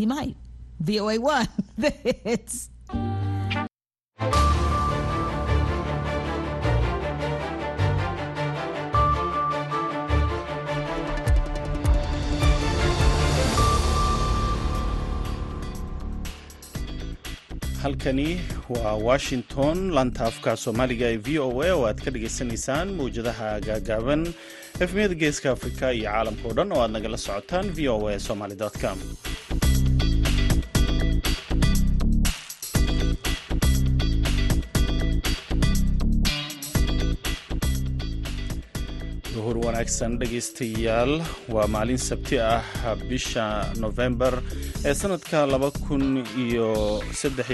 he 0.00 0.06
might. 0.06 0.34
VOA 0.80 1.20
one. 1.20 1.46
it's 1.78 2.70
halkani 17.82 18.40
waa 18.68 18.94
washington 18.94 19.90
laanta 19.90 20.24
afka 20.24 20.56
soomaaliga 20.56 21.06
ee 21.12 21.16
v 21.16 21.38
o 21.38 21.62
a 21.62 21.72
oo 21.74 21.86
aad 21.88 22.00
ka 22.04 22.10
dhagaysanaysaan 22.14 22.88
mawjadaha 22.98 23.48
gaagaaban 23.68 24.22
efmiyada 24.84 25.14
geeska 25.22 25.50
afrika 25.56 25.92
iyo 25.92 26.04
caalamka 26.10 26.48
o 26.48 26.52
dhan 26.58 26.72
oo 26.72 26.82
aad 26.84 26.90
nagala 26.96 27.18
socotaan 27.26 27.66
v 27.76 27.88
o 27.94 28.08
a 28.08 28.18
somaly 28.28 28.56
com 28.82 28.98
wanaagsan 39.80 40.18
dhegaystayaal. 40.20 41.12
Waa 41.48 41.66
maalin 41.66 41.96
sabti 41.98 42.36
ah 42.38 42.60
bisha 43.08 43.44
nofembar 43.80 44.34
ee 44.84 44.94
sanadka 44.94 45.46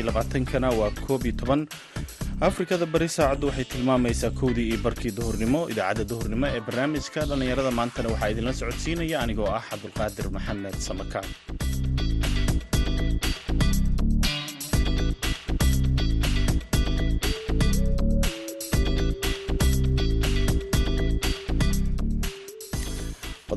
labaatankana 0.09 0.69
waa 0.79 0.91
koob 1.07 1.23
iyo 1.27 1.35
toban. 1.41 1.63
Afrikada 2.41 2.87
bari 2.87 3.09
saacaddu 3.09 3.47
waxay 3.49 3.65
tilmaamaysaa 3.65 4.31
kowdii 4.41 4.69
iyo 4.71 4.79
barkii 4.83 5.11
duhurnimo 5.19 5.61
idaacadda 5.71 6.05
duhurnimo 6.11 6.47
ee 6.55 6.61
barnaamijka 6.67 7.21
dhallinyarada 7.31 7.71
maantana 7.79 8.09
waxaa 8.13 8.31
idinla 8.35 8.53
socodsiinaya 8.61 9.17
anigoo 9.25 9.47
ah 9.59 9.63
cabdulqaadir 9.71 10.27
maxamed 10.37 10.75
samakaan 10.89 11.29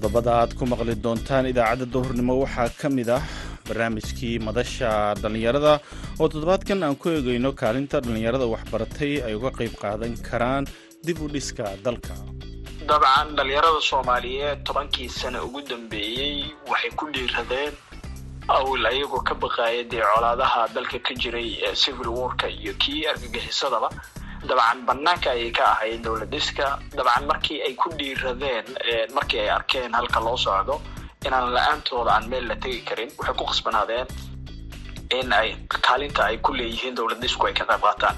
qodobada 0.09 0.31
aad 0.41 0.51
ku 0.57 0.65
maqli 0.65 0.93
doontaan 1.05 1.45
idaacadda 1.51 1.85
duhurnimo 1.93 2.33
waxaa 2.43 2.69
ka 2.81 2.89
mid 2.97 3.09
ah 3.17 3.21
barnaamijkii 3.67 4.35
madasha 4.47 4.89
dhallinyarada 5.21 5.73
oo 6.19 6.27
toddobaadkan 6.33 6.79
aan 6.85 6.95
ku 7.01 7.07
eegayno 7.15 7.49
kaalinta 7.61 8.01
dhallinyarada 8.05 8.45
waxbaratay 8.53 9.13
ay 9.27 9.33
uga 9.39 9.51
qayb 9.59 9.73
qaadan 9.83 10.13
karaan 10.27 10.63
dib 11.05 11.17
u 11.25 11.27
dhiska 11.35 11.65
dalka. 11.85 12.15
Dabcan 12.89 13.27
dhallinyarada 13.37 13.81
soomaaliyeed 13.91 14.59
tobankii 14.67 15.09
sano 15.19 15.39
ugu 15.47 15.61
dambeeyey 15.69 16.35
waxay 16.71 16.91
ku 16.99 17.05
dhiiradeen 17.15 17.73
awil 18.57 18.85
ayagoo 18.91 19.21
ka 19.29 19.33
baqaaya 19.43 19.83
dee 19.91 20.01
colaadaha 20.13 20.61
dalka 20.75 20.97
ka 21.07 21.13
jiray 21.21 21.49
ee 21.67 21.75
civil 21.83 22.09
warka 22.21 22.47
iyo 22.49 22.73
kii 22.81 23.05
argagixisadaba 23.11 23.89
dabcan 24.47 24.79
banaanka 24.87 25.29
ayay 25.35 25.51
ka 25.57 25.65
ahayd 25.73 26.01
dowlad 26.05 26.29
dhiska 26.35 26.65
dabcan 26.97 27.25
markii 27.31 27.59
ay 27.67 27.73
ku 27.81 27.87
dhiiradeen 27.99 28.65
markii 29.17 29.39
ay 29.45 29.49
arkeen 29.57 29.93
halka 29.99 30.19
loo 30.25 30.37
socdo 30.45 30.75
inaan 31.25 31.47
la'aantooda 31.55 32.11
aan 32.15 32.25
meel 32.31 32.45
la 32.51 32.55
tegi 32.63 32.81
karin 32.89 33.09
waxay 33.17 33.35
ku 33.39 33.45
khasbanaadeen 33.51 34.07
in 35.19 35.33
ay 35.41 35.49
kaalinta 35.87 36.21
ay 36.29 36.37
ku 36.45 36.53
leeyihiin 36.59 36.95
dowlad 36.99 37.19
dhisku 37.23 37.43
ay 37.47 37.53
ka 37.59 37.65
qayb 37.69 37.81
qaataan. 37.87 38.15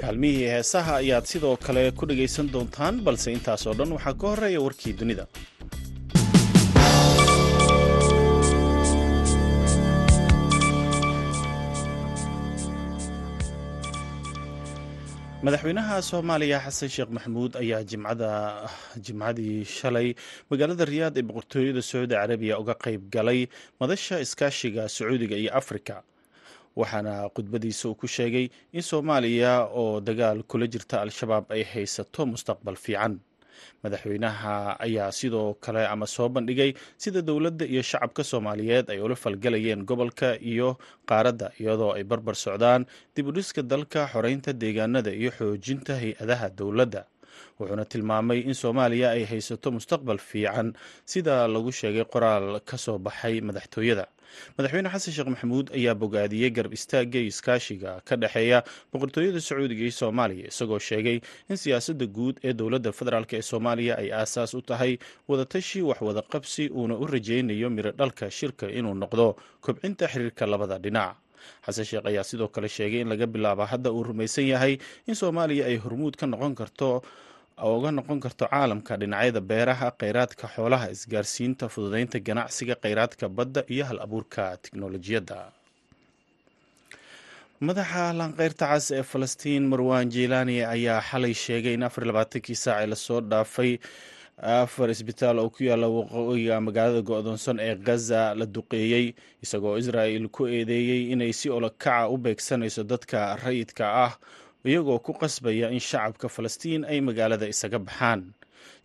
Kaalmihii 0.00 0.48
heesaha 0.54 0.94
ayaad 1.02 1.24
sidoo 1.32 1.56
kale 1.66 1.82
ku 1.98 2.06
dhagaysan 2.10 2.46
doontaan 2.54 2.94
balse 3.06 3.28
intaas 3.36 3.66
oo 3.66 3.74
dhan 3.78 3.92
waxaa 3.96 4.14
ka 4.20 4.26
horreeya 4.32 4.60
warkii 4.66 4.92
dunida 5.00 5.24
madaxweynaha 15.46 15.96
soomaaliya 16.08 16.58
xasan 16.64 16.88
sheekh 16.94 17.10
maxamuud 17.16 17.52
ayaa 17.62 17.82
jimcadii 19.04 19.64
shalay 19.78 20.08
magaalada 20.50 20.84
riyaad 20.92 21.16
ee 21.18 21.24
boqortooyada 21.28 21.82
sacuudi 21.88 22.14
carabiya 22.20 22.54
uga 22.62 22.74
qayb 22.84 23.02
galay 23.14 23.40
madasha 23.80 24.16
iskaashiga 24.24 24.82
sacuudiga 24.96 25.36
iyo 25.42 25.50
afrika. 25.60 25.96
Waxaana 26.80 27.12
khudbadiisa 27.34 27.84
uu 27.88 27.94
ku 28.00 28.06
sheegay 28.16 28.46
in 28.72 28.82
soomaaliya 28.90 29.52
oo 29.80 30.00
dagaal 30.08 30.38
kula 30.50 30.66
jirta 30.72 30.96
al-shabaab 31.04 31.44
ay 31.56 31.62
haysato 31.72 32.22
mustaqbal 32.32 32.76
fiican 32.84 33.18
madaxweynaha 33.84 34.54
ayaa 34.86 35.10
sidoo 35.12 35.54
kale 35.64 35.86
ama 35.86 36.06
soo 36.06 36.28
bandhigay 36.28 36.70
sida 37.02 37.22
dowladda 37.22 37.64
iyo 37.66 37.82
shacabka 37.82 38.24
soomaaliyeed 38.24 38.90
ay 38.90 38.98
ula 39.00 39.14
falgalayeen 39.24 39.84
gobolka 39.84 40.28
iyo 40.52 40.78
qaaradda 41.08 41.52
iyadoo 41.60 41.92
ay 41.96 42.04
barbar 42.04 42.34
socdaan 42.44 42.86
dib 43.16 43.26
u 43.28 43.32
dhiska 43.36 43.62
dalka 43.62 44.06
xoreynta 44.12 44.52
deegaanada 44.52 45.10
iyo 45.20 45.30
xoojinta 45.38 45.92
hay'adaha 46.02 46.48
dowladda. 46.58 47.02
Wuxuuna 47.58 47.84
tilmaamay 47.92 48.38
in 48.48 48.54
soomaaliya 48.54 49.08
ay 49.16 49.24
haysato 49.30 49.68
mustaqbal 49.76 50.18
fiican. 50.18 50.72
Sida 51.04 51.48
lagu 51.48 51.70
sheegay 51.72 52.04
qoraal 52.12 52.60
ka 52.68 52.76
soo 52.84 52.98
baxay 52.98 53.40
madaxtooyada 53.48 54.04
madaxweyne 54.58 54.88
xasan 54.94 55.12
sheekh 55.16 55.28
maxamuud 55.34 55.66
ayaa 55.78 55.94
bogaadiyey 56.02 56.50
garab 56.56 56.72
istaagga 56.78 57.18
iyo 57.20 57.28
iskaashiga 57.32 58.00
ka 58.08 58.16
dhexeeya 58.16 58.58
boqortooyada 58.92 59.40
sacuudiga 59.40 59.82
iyo 59.86 59.92
soomaaliya 60.00 60.46
isagoo 60.52 60.78
sheegay 60.88 61.18
in 61.50 61.56
siyaasadda 61.56 62.06
guud 62.06 62.36
ee 62.44 62.52
dowladda 62.52 62.92
federaalk 62.92 63.32
ee 63.38 63.42
soomaaliya 63.50 63.94
ay 64.02 64.08
aasaas 64.20 64.54
u 64.54 64.62
tahay 64.62 64.98
wadatashi 65.28 65.82
waxwada 65.90 66.22
qabsi 66.32 66.68
uuna 66.70 66.94
u 66.96 67.06
rajaynayo 67.06 67.70
miro 67.70 67.90
dhalka 67.92 68.30
shirka 68.30 68.66
inuu 68.78 68.94
noqdo 69.02 69.26
kobcinta 69.60 70.08
xiriirka 70.12 70.46
labada 70.46 70.78
dhinac. 70.78 71.16
Xasan 71.66 71.84
sheekh 71.84 72.06
ayaa 72.10 72.24
sidoo 72.24 72.48
kale 72.54 72.68
sheegay 72.68 73.00
in 73.02 73.08
laga 73.12 73.26
bilaabo 73.26 73.64
hadda 73.70 73.90
uu 73.92 74.02
rumaysan 74.08 74.46
yahay 74.52 74.74
in 75.08 75.14
soomaaliya 75.14 75.64
ay 75.70 75.76
hormuud 75.84 76.14
ka 76.20 76.26
noqon 76.26 76.54
karto 76.54 77.02
oo 77.64 77.78
uga 77.78 77.90
noqon 77.96 78.20
karto 78.24 78.44
caalamka 78.52 78.92
dhinacyada 79.00 79.40
beeraha 79.50 79.88
kheyraadka 80.00 80.44
xoolaha 80.54 80.86
isgaarsiinta 80.94 81.64
fududeynta 81.74 82.18
ganacsiga 82.26 82.74
kheyraadka 82.82 83.24
badda 83.36 83.60
iyo 83.74 83.84
hal 83.88 83.98
abuurka 84.04 84.42
tiknolojiyadda 84.62 85.38
madaxa 87.66 88.04
laanqeyrta 88.18 88.66
cas 88.72 88.86
ee 88.98 89.02
falastiin 89.12 89.64
marwan 89.72 90.06
jilaani 90.14 90.56
ayaa 90.74 91.00
xalay 91.10 91.34
sheegay 91.44 91.74
in 91.76 91.82
afar 91.88 92.04
labaatankii 92.10 92.58
saac 92.64 92.80
ee 92.82 92.86
la 92.92 92.96
soo 93.06 93.20
dhaafay 93.30 93.72
afar 94.62 94.88
isbitaal 94.94 95.38
oo 95.42 95.50
ku 95.54 95.60
yaalla 95.68 95.86
waqooyiga 95.96 96.56
magaalada 96.66 97.02
go-doonsan 97.08 97.58
ee 97.66 97.74
gaza 97.88 98.22
la 98.38 98.46
duqeeyey 98.54 99.06
isagoo 99.44 99.76
israa'il 99.82 100.26
ku 100.36 100.42
eedeeyey 100.56 101.02
inay 101.12 101.32
si 101.40 101.46
olokaca 101.56 102.08
u 102.12 102.16
beegsanayso 102.24 102.82
dadka 102.92 103.18
rayidka 103.44 103.84
ah 104.06 104.12
iyagoo 104.64 104.98
ku 105.06 105.12
qasbaya 105.22 105.70
in 105.70 105.80
shacabka 105.80 106.28
falastiin 106.28 106.84
ay 106.84 107.00
magaalada 107.00 107.46
isaga 107.48 107.78
baxaan. 107.78 108.22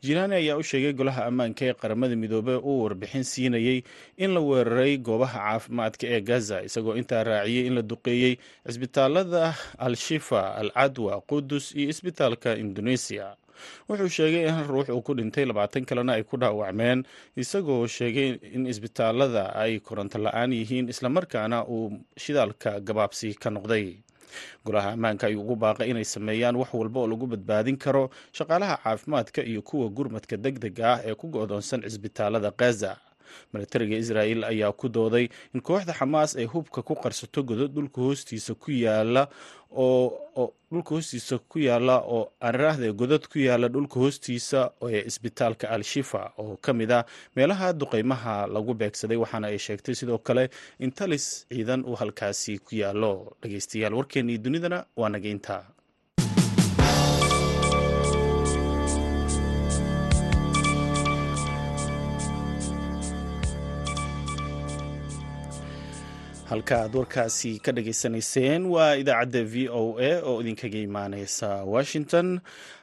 Jilaani 0.02 0.36
ayaa 0.42 0.58
u 0.58 0.64
sheegay 0.70 0.94
golaha 0.94 1.26
ammaanka 1.30 1.64
ee 1.70 1.74
qaramada 1.82 2.16
midoobey 2.16 2.58
uu 2.70 2.84
warbixin 2.86 3.24
siinayey 3.24 3.82
in 4.18 4.32
la 4.36 4.42
weeraray 4.50 4.98
goobaha 5.08 5.38
caafimaadka 5.46 6.06
ee 6.16 6.22
gaza 6.30 6.58
isagoo 6.68 6.96
intaa 7.02 7.24
raaciyey 7.30 7.66
in 7.70 7.74
la 7.78 7.82
duqeeyey 7.92 8.34
cisbitaalada 8.68 9.44
al-shifa 9.88 10.42
al 10.62 10.70
cadwa 10.78 11.22
qudus 11.30 11.66
iyo 11.76 11.90
isbitaalka 11.94 12.50
indoneesiya 12.64 13.28
wuxuu 13.90 14.10
sheegay 14.18 14.44
in 14.48 14.54
hal 14.58 14.68
ruux 14.74 14.90
uu 14.90 15.02
ku 15.02 15.14
dhintay 15.18 15.46
labaatan 15.50 15.86
kalena 15.90 16.14
ay 16.18 16.24
ku 16.30 16.38
dhaawacmeen 16.38 17.00
isagoo 17.44 17.88
sheegay 17.98 18.30
in 18.56 18.66
isbitaalada 18.74 19.44
ay 19.64 19.80
koronto 19.88 20.18
la'aan 20.26 20.54
yihiin 20.60 20.90
islamarkaana 20.94 21.66
uu 21.76 21.88
shidaalka 22.24 22.80
gabaabsi 22.88 23.34
ka 23.44 23.50
noqday 23.58 23.88
golaha 24.66 24.90
ammaanka 24.96 25.28
ayuu 25.28 25.42
ugu 25.44 25.56
baaqay 25.56 25.90
inay 25.92 26.04
sameeyaan 26.16 26.56
wax 26.62 26.70
walba 26.74 27.00
oo 27.04 27.08
lagu 27.08 27.26
badbaadin 27.34 27.78
karo 27.78 28.04
shaqaalaha 28.38 28.76
caafimaadka 28.84 29.42
iyo 29.52 29.62
kuwa 29.62 29.90
gurmadka 29.90 30.38
deg 30.38 30.56
dega 30.66 30.88
ah 30.94 31.00
ee 31.10 31.16
ku 31.16 31.28
go-doonsan 31.36 31.82
cisbitaalada 31.88 32.52
gaza 32.62 32.92
milatariga 33.54 33.98
israa'il 34.04 34.44
ayaa 34.44 34.72
ku 34.72 34.90
dooday 34.90 35.25
in 35.54 35.62
kooxda 35.62 35.94
xamaas 36.00 36.36
ay 36.36 36.46
hubka 36.54 36.81
ku 36.81 36.94
qarsato 37.04 37.44
godod 37.44 37.72
dhulka 37.75 38.01
hoostiisa 38.01 38.56
ku 38.56 38.72
yaalla 38.72 39.24
oo 39.72 40.46
dhulka 40.72 40.90
hoostiisa 40.96 41.38
ku 41.51 41.60
yaalla 41.60 41.96
oo 42.16 42.22
aaniraahde 42.42 42.92
godad 43.01 43.24
ku 43.31 43.40
yaalla 43.40 43.68
dhulka 43.75 44.00
hoostiisa 44.04 44.72
ee 44.90 45.04
isbitaalka 45.10 45.69
al-shifa 45.75 46.22
oo 46.38 46.57
ka 46.66 46.74
mid 46.74 46.92
ah 46.92 47.04
meelaha 47.36 47.74
duqeymaha 47.74 48.48
lagu 48.56 48.74
beegsaday 48.74 49.18
waxaana 49.24 49.48
ay 49.51 49.57
sheegtay 49.68 49.96
sidoo 49.96 50.18
kale 50.28 50.50
in 50.80 50.92
talis 50.92 51.25
ciidan 51.50 51.81
uu 51.90 51.96
halkaasi 52.01 52.57
ku 52.60 52.75
yaalo 52.84 53.12
dhegeystayaal 53.42 53.94
warkeennii 54.00 54.38
dunidana 54.38 54.80
waa 54.98 55.10
nageynta 55.10 55.56
halka 66.50 66.76
aad 66.84 66.94
warkaasi 67.00 67.52
ka 67.66 67.72
dhageysanayseen 67.78 68.62
waa 68.74 68.94
idaacadda 69.02 69.42
v 69.54 69.68
o 69.82 69.84
a 70.00 70.12
oo 70.30 70.36
idinkaga 70.42 70.80
imaaneysa 70.88 71.50
washington. 71.74 72.28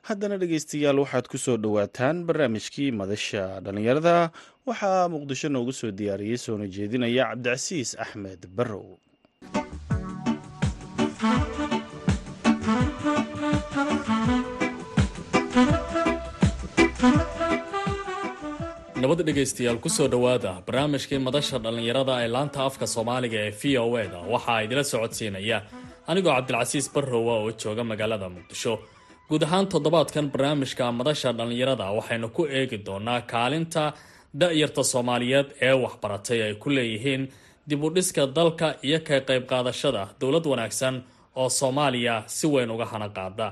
Haddana 0.08 0.36
dhegeystayaal 0.40 0.98
waxaad 1.04 1.26
ku 1.32 1.38
soo 1.44 1.56
dhowaataan 1.64 2.16
barnaamijkii 2.28 2.90
madasha 3.00 3.42
dhallinyarada 3.64 4.16
waxaa 4.68 5.08
muqdisho 5.14 5.48
noogu 5.48 5.72
soo 5.80 5.90
diyaariyey 5.98 6.38
soona 6.44 6.66
jeedinaya 6.76 7.24
cabdicasiis 7.30 7.90
axmed 8.04 8.40
barrow 8.56 8.86
nabad 19.04 19.20
dhegaystayaal 19.26 19.78
ku 19.84 19.88
soo 19.88 20.08
dhowaada 20.08 20.52
barnaamijkii 20.66 21.18
madasha 21.26 21.58
dhallinyarada 21.64 22.14
ee 22.24 22.28
laanta 22.34 22.58
afka 22.68 22.86
soomaaliga 22.94 23.38
ee 23.46 23.52
v 23.60 23.62
o 23.84 23.98
e 24.02 24.04
da 24.12 24.18
waxaa 24.34 24.60
idila 24.64 24.84
socodsiinaya. 24.92 25.58
Anigoo 26.10 26.32
cabdilcasiis 26.36 26.86
barrowa 26.94 27.34
oo 27.42 27.50
jooga 27.62 27.84
magaalada 27.90 28.28
muqdisho. 28.34 28.74
Guud 29.28 29.42
ahaan 29.46 29.66
toddobaadkan 29.72 30.26
barnaamijka 30.34 30.84
madasha 30.98 31.30
dhallinyarada 31.38 31.86
waxaynu 31.98 32.28
ku 32.36 32.42
eegi 32.58 32.78
doonaa 32.86 33.20
kaalinta 33.32 33.84
da-yarta 34.40 34.82
soomaaliyeed 34.92 35.48
ee 35.66 35.74
waxbaratay 35.84 36.40
ay 36.46 36.54
ku 36.62 36.68
leeyihiin 36.76 37.22
dib 37.68 37.84
u 37.84 37.88
dhiska 37.96 38.22
dalka 38.36 38.68
iyo 38.88 38.98
ka 39.08 39.16
qayb 39.28 39.44
qaadashada 39.50 40.02
dowlad 40.20 40.46
wanaagsan 40.52 40.94
oo 41.40 41.48
soomaaliya 41.60 42.14
si 42.36 42.46
weyn 42.46 42.70
uga 42.70 42.84
hana 42.92 43.08
qaada. 43.16 43.46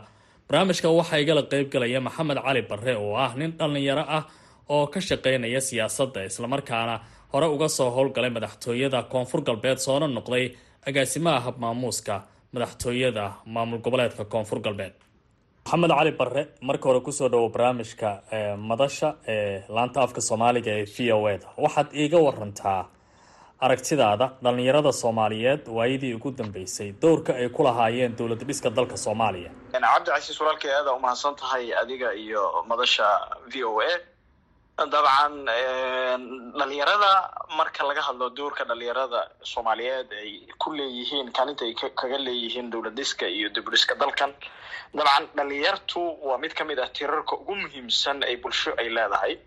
Barnaamijka 0.48 0.88
waxaa 0.98 1.18
igala 1.24 1.42
qaybgalaya 1.52 2.00
maxamed 2.06 2.38
cali 2.46 2.62
barre 2.70 2.94
oo 3.04 3.14
ah 3.24 3.32
nin 3.40 3.50
dhallinyaro 3.58 4.04
ah 4.18 4.22
oo 4.68 4.86
ka 4.86 5.00
shaqeynaya 5.00 5.60
siyaasadda 5.60 6.24
islamarkaana 6.24 7.00
hore 7.32 7.46
uga 7.46 7.68
soo 7.68 7.90
howlgalay 7.90 8.30
madaxtooyada. 8.30 9.02
Koonfur 9.12 9.40
galbeed 9.48 9.78
soona 9.78 10.06
noqday 10.08 10.44
agaasimaha 10.88 11.40
habmaamuuska 11.46 12.14
madaxtooyada 12.54 13.24
maamul 13.46 13.78
goboleedka 13.84 14.24
koonfur 14.24 14.60
galbeed. 14.60 14.92
Maxamed 15.64 15.90
cali 15.90 16.12
barre 16.12 16.42
marka 16.68 16.88
hore 16.88 17.00
ku 17.00 17.12
soo 17.12 17.28
dhawo 17.28 17.48
barnaamijka 17.48 18.08
madasha 18.58 19.14
ee 19.28 19.62
laanta 19.68 20.02
afka 20.02 20.20
soomaaliga 20.20 20.70
ee 20.80 20.84
v 20.94 21.12
o 21.12 21.28
e 21.28 21.38
da. 21.38 21.48
Waxaad 21.64 21.88
iiga 21.94 22.18
warantaa 22.26 22.82
aragtidaada 23.60 24.26
dhallinyarada 24.42 24.92
soomaaliyeed 24.92 25.68
waayadii 25.76 26.14
ugu 26.14 26.30
dambeysay 26.38 26.92
dowrka 27.02 27.32
ay 27.34 27.48
ku 27.48 27.62
lahaayeen 27.62 28.16
dowlad 28.18 28.42
dhiska 28.48 28.70
dalka 28.70 28.96
soomaaliya. 28.96 29.50
Cabdicasiis 29.72 30.40
walaalkay 30.40 30.70
aada 30.78 30.92
umahadsan 30.98 31.34
tahay 31.36 31.72
adiga 31.82 32.12
iyo 32.14 32.42
madasha 32.68 33.06
v 33.52 33.64
o 33.64 33.80
a 33.80 33.90
dabcan 34.78 35.44
dhalinyarada 36.58 37.12
marka 37.58 37.84
laga 37.88 38.02
hadlo 38.08 38.30
doorka 38.38 38.64
dhalinyarada 38.64 39.20
soomaaliyeed 39.52 40.10
ay 40.22 40.30
ku 40.58 40.72
leeyihiin 40.78 41.28
kaalinta 41.36 41.64
ay 41.68 41.74
kaga 41.74 42.18
leeyihiin 42.18 42.70
dowlad 42.72 42.94
dhiska 42.96 43.26
iyo 43.28 43.48
dibudhiska 43.54 43.94
dalkan 43.94 44.32
dabcan 44.94 45.24
dhalinyartu 45.36 46.00
waa 46.28 46.38
mid 46.38 46.52
ka 46.54 46.64
mid 46.64 46.78
ah 46.78 46.88
tirarka 46.88 47.36
ugu 47.36 47.54
muhiimsan 47.54 48.22
ay 48.24 48.36
bulsho 48.36 48.72
ay 48.78 48.88
leedahay. 48.88 49.38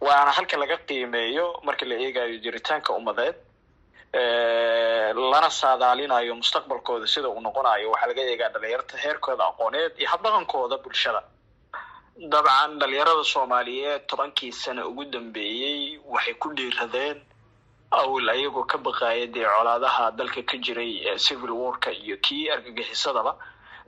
Waana 0.00 0.30
halka 0.32 0.56
laga 0.56 0.76
qiimeeyo 0.88 1.60
marka 1.66 1.84
la 1.86 1.94
eegayo 1.94 2.38
jiritaanka 2.44 2.92
ummadeed 2.98 3.36
lana 5.32 5.50
saadaalinayo 5.50 6.34
mustaqbalkooda 6.40 7.06
sida 7.06 7.28
uu 7.28 7.40
noqonayo. 7.40 7.90
Waxaa 7.92 8.08
laga 8.10 8.22
eegaa 8.22 8.48
dhalinyarta 8.54 8.96
heerkooda 9.04 9.44
aqooneed 9.50 9.92
iyo 9.98 10.08
habdhaqankooda 10.14 10.78
bulshada 10.84 11.20
dabcan 12.28 12.78
dhalinyarada 12.78 13.24
soomaaliyeed 13.24 14.06
tobankii 14.06 14.52
sano 14.52 14.88
ugu 14.90 15.04
dambeeyey 15.04 15.98
waxay 16.04 16.34
ku 16.34 16.48
dhiiradeen 16.54 17.16
awil 17.90 18.28
ayagoo 18.28 18.64
ka 18.68 18.78
baqaaya 18.78 19.26
dee 19.26 19.46
colaadaha 19.56 20.10
dalka 20.18 20.42
ka 20.42 20.56
jiray 20.58 21.16
civil 21.18 21.50
warka 21.50 21.90
iyo 21.92 22.16
kii 22.20 22.50
argagixisadaba 22.50 23.36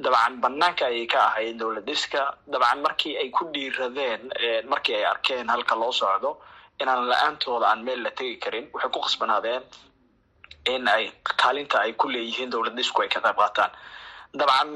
dabcan 0.01 0.41
banaanka 0.41 0.87
ayay 0.87 1.07
ka 1.07 1.21
ahayd 1.29 1.59
dowlad 1.61 1.85
dhiska 1.85 2.39
dabcan 2.49 2.81
markii 2.81 3.17
ay 3.21 3.29
ku 3.31 3.45
dhiiradeen 3.53 4.33
markii 4.69 4.95
ay 4.97 5.05
arkeen 5.05 5.49
halka 5.49 5.75
loo 5.77 5.93
socdo 5.93 6.41
inaan 6.81 7.05
la'aantooda 7.09 7.67
aan 7.69 7.85
meel 7.85 8.01
la 8.03 8.11
tegi 8.11 8.37
karin 8.41 8.71
waxay 8.73 8.91
ku 8.91 9.01
khasbanaadeen 9.01 9.63
in 10.73 10.89
ay 10.89 11.13
kaalinta 11.37 11.81
ay 11.85 11.93
ku 11.93 12.09
leeyihiin 12.09 12.51
dowlad 12.51 12.75
dhisku 12.77 13.03
ay 13.03 13.09
ka 13.09 13.21
qayb 13.21 13.37
qaataan 13.37 13.71
dabcan 14.35 14.69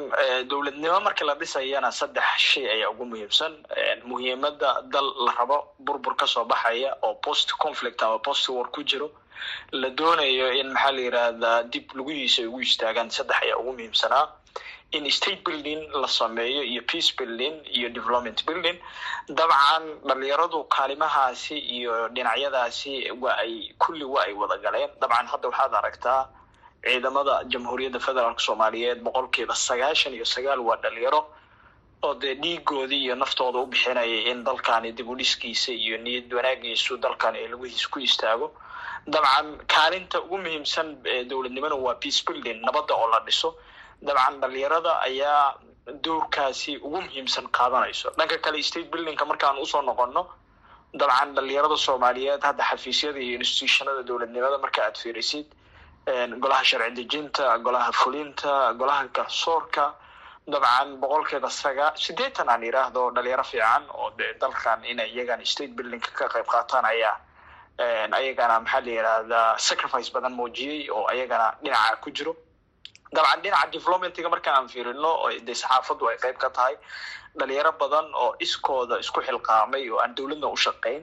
dowladnimo 0.48 1.00
marka 1.00 1.24
la 1.24 1.34
dhisayana 1.34 1.90
saddex 1.92 2.24
shay 2.38 2.66
ayaa 2.74 2.90
ugu 2.92 3.04
muhiimsan. 3.04 3.52
Muhiimada 4.04 4.82
dal 4.92 5.08
la 5.24 5.32
rabo 5.38 5.58
burbur 5.80 6.14
ka 6.16 6.26
soo 6.26 6.44
baxaya 6.44 6.92
oo 7.02 7.14
post 7.14 7.52
conflict 7.58 8.02
ama 8.02 8.18
post 8.18 8.48
war 8.48 8.68
ku 8.70 8.82
jiro 8.84 9.10
la 9.72 9.88
doonayo 9.90 10.52
in 10.60 10.68
maxaa 10.72 10.92
la 10.92 11.00
yirahdaa 11.06 11.62
dib 11.72 11.88
lugihiisa 11.94 12.42
ay 12.42 12.48
ugu 12.48 12.60
istaagaan 12.68 13.10
saddex 13.10 13.36
ayaa 13.42 13.56
ugu 13.60 13.72
muhiimsanaa. 13.72 14.28
In 14.92 15.10
state 15.10 15.42
building 15.44 15.88
la 15.92 16.06
sameeyo 16.08 16.62
iyo 16.62 16.82
peace 16.86 17.10
building 17.18 17.54
iyo 17.72 17.88
development 17.90 18.44
building. 18.46 18.76
Dabcan 19.28 19.84
dhalinyaradu 20.06 20.64
kaalimahaasi 20.68 21.58
iyo 21.58 22.08
dhinacyadaasi 22.14 23.10
waa 23.20 23.36
ay 23.42 23.72
kulli 23.78 24.04
waa 24.04 24.24
ay 24.28 24.32
wada 24.32 24.56
galeen. 24.58 24.90
Dabcan 25.00 25.26
hadda 25.32 25.48
waxaad 25.48 25.74
aragtaa 25.74 26.20
ciidamada 26.86 27.34
jamhuuriyadda 27.52 28.00
federaalk 28.06 28.40
soomaaliyeed 28.46 28.98
boqolkiiba 29.06 29.54
sagaashan 29.68 30.12
iyo 30.18 30.24
sagaal 30.34 30.60
waa 30.68 30.76
dhalinyaro 30.84 31.20
oo 32.06 32.14
dee 32.22 32.34
dhiigoodii 32.42 33.02
iyo 33.06 33.14
naftooda 33.22 33.58
u 33.58 33.66
bixinayay 33.72 34.30
in 34.30 34.44
dalkani 34.44 34.92
dib 34.98 35.08
u 35.08 35.16
iyo 35.86 35.96
niyad 36.04 36.32
wanaagiisu 36.38 36.96
dalkani 37.04 37.38
ay 37.38 37.48
laguhiis 37.52 37.86
ku 37.92 37.98
istaago. 38.08 38.52
Dabcan 39.14 39.48
kaalinta 39.74 40.18
ugu 40.20 40.38
muhiimsan 40.44 40.88
ee 41.12 41.24
dowladnimona 41.30 41.74
waa 41.84 41.94
peace 42.02 42.20
building 42.26 42.58
nabadda 42.66 42.94
oo 42.94 43.06
la 43.12 43.20
dhiso. 43.26 43.48
Dabcan 44.06 44.40
dhalinyarada 44.42 44.92
ayaa 45.08 45.54
doorkaasi 46.04 46.72
ugu 46.86 47.00
muhiimsan 47.06 47.46
qaadanayso. 47.58 48.10
Dhanka 48.18 48.38
kale 48.44 48.62
state 48.62 48.88
buildingka 48.92 49.24
markaan 49.30 49.58
u 49.62 49.66
soo 49.72 49.82
noqono 49.82 50.22
dabcan 51.00 51.34
dhalinyarada 51.36 51.76
soomaaliyeed 51.86 52.42
hadda 52.48 52.64
xafiisyada 52.70 53.18
iyo 53.26 53.38
institutionada 53.42 54.02
dowladnimada 54.08 54.58
marka 54.64 54.80
aad 54.86 54.96
fiirisid 55.02 55.46
golaha 56.06 56.62
sharci 56.64 56.94
dejinta 56.94 57.58
golaha 57.58 57.92
fulinta 57.92 58.72
golaha 58.78 59.08
garsoorka. 59.12 59.94
Dabcan 60.48 61.00
boqolkeeda 61.00 61.50
sagaa 61.50 61.92
sideetan 61.96 62.48
aan 62.48 62.62
yiraahdo 62.62 63.10
dhalinyaro 63.10 63.42
fiican 63.44 63.82
oo 63.90 64.10
dee 64.18 64.34
dalkan 64.40 64.84
inay 64.84 65.10
iyagana 65.10 65.44
state 65.44 65.74
buildingka 65.74 66.10
ka 66.14 66.28
qayb 66.28 66.46
qaataan 66.46 66.84
ayaa 66.84 67.16
ayagana 68.18 68.60
maxaa 68.60 68.80
la 68.86 68.90
yirahdaa 68.90 69.58
sacrifice 69.58 70.10
badan 70.14 70.32
muujiyey 70.38 70.86
oo 70.90 71.06
ayagana 71.10 71.50
dhinaca 71.64 71.96
ku 72.00 72.10
jiro. 72.10 72.36
Dabcan 73.12 73.42
dhinaca 73.42 73.70
developmentiga 73.74 74.28
marka 74.30 74.50
aan 74.54 74.68
fiirino 74.68 75.12
dee 75.46 75.54
saxaafaddu 75.54 76.06
ay 76.08 76.16
qayb 76.22 76.38
ka 76.38 76.50
tahay 76.50 76.78
dhalinyaro 77.34 77.72
badan 77.82 78.06
oo 78.14 78.36
iskooda 78.38 79.00
isku 79.02 79.20
xilqaamay 79.26 79.90
oo 79.90 79.98
aan 79.98 80.14
dowladna 80.14 80.46
u 80.46 80.56
shaqayn 80.56 81.02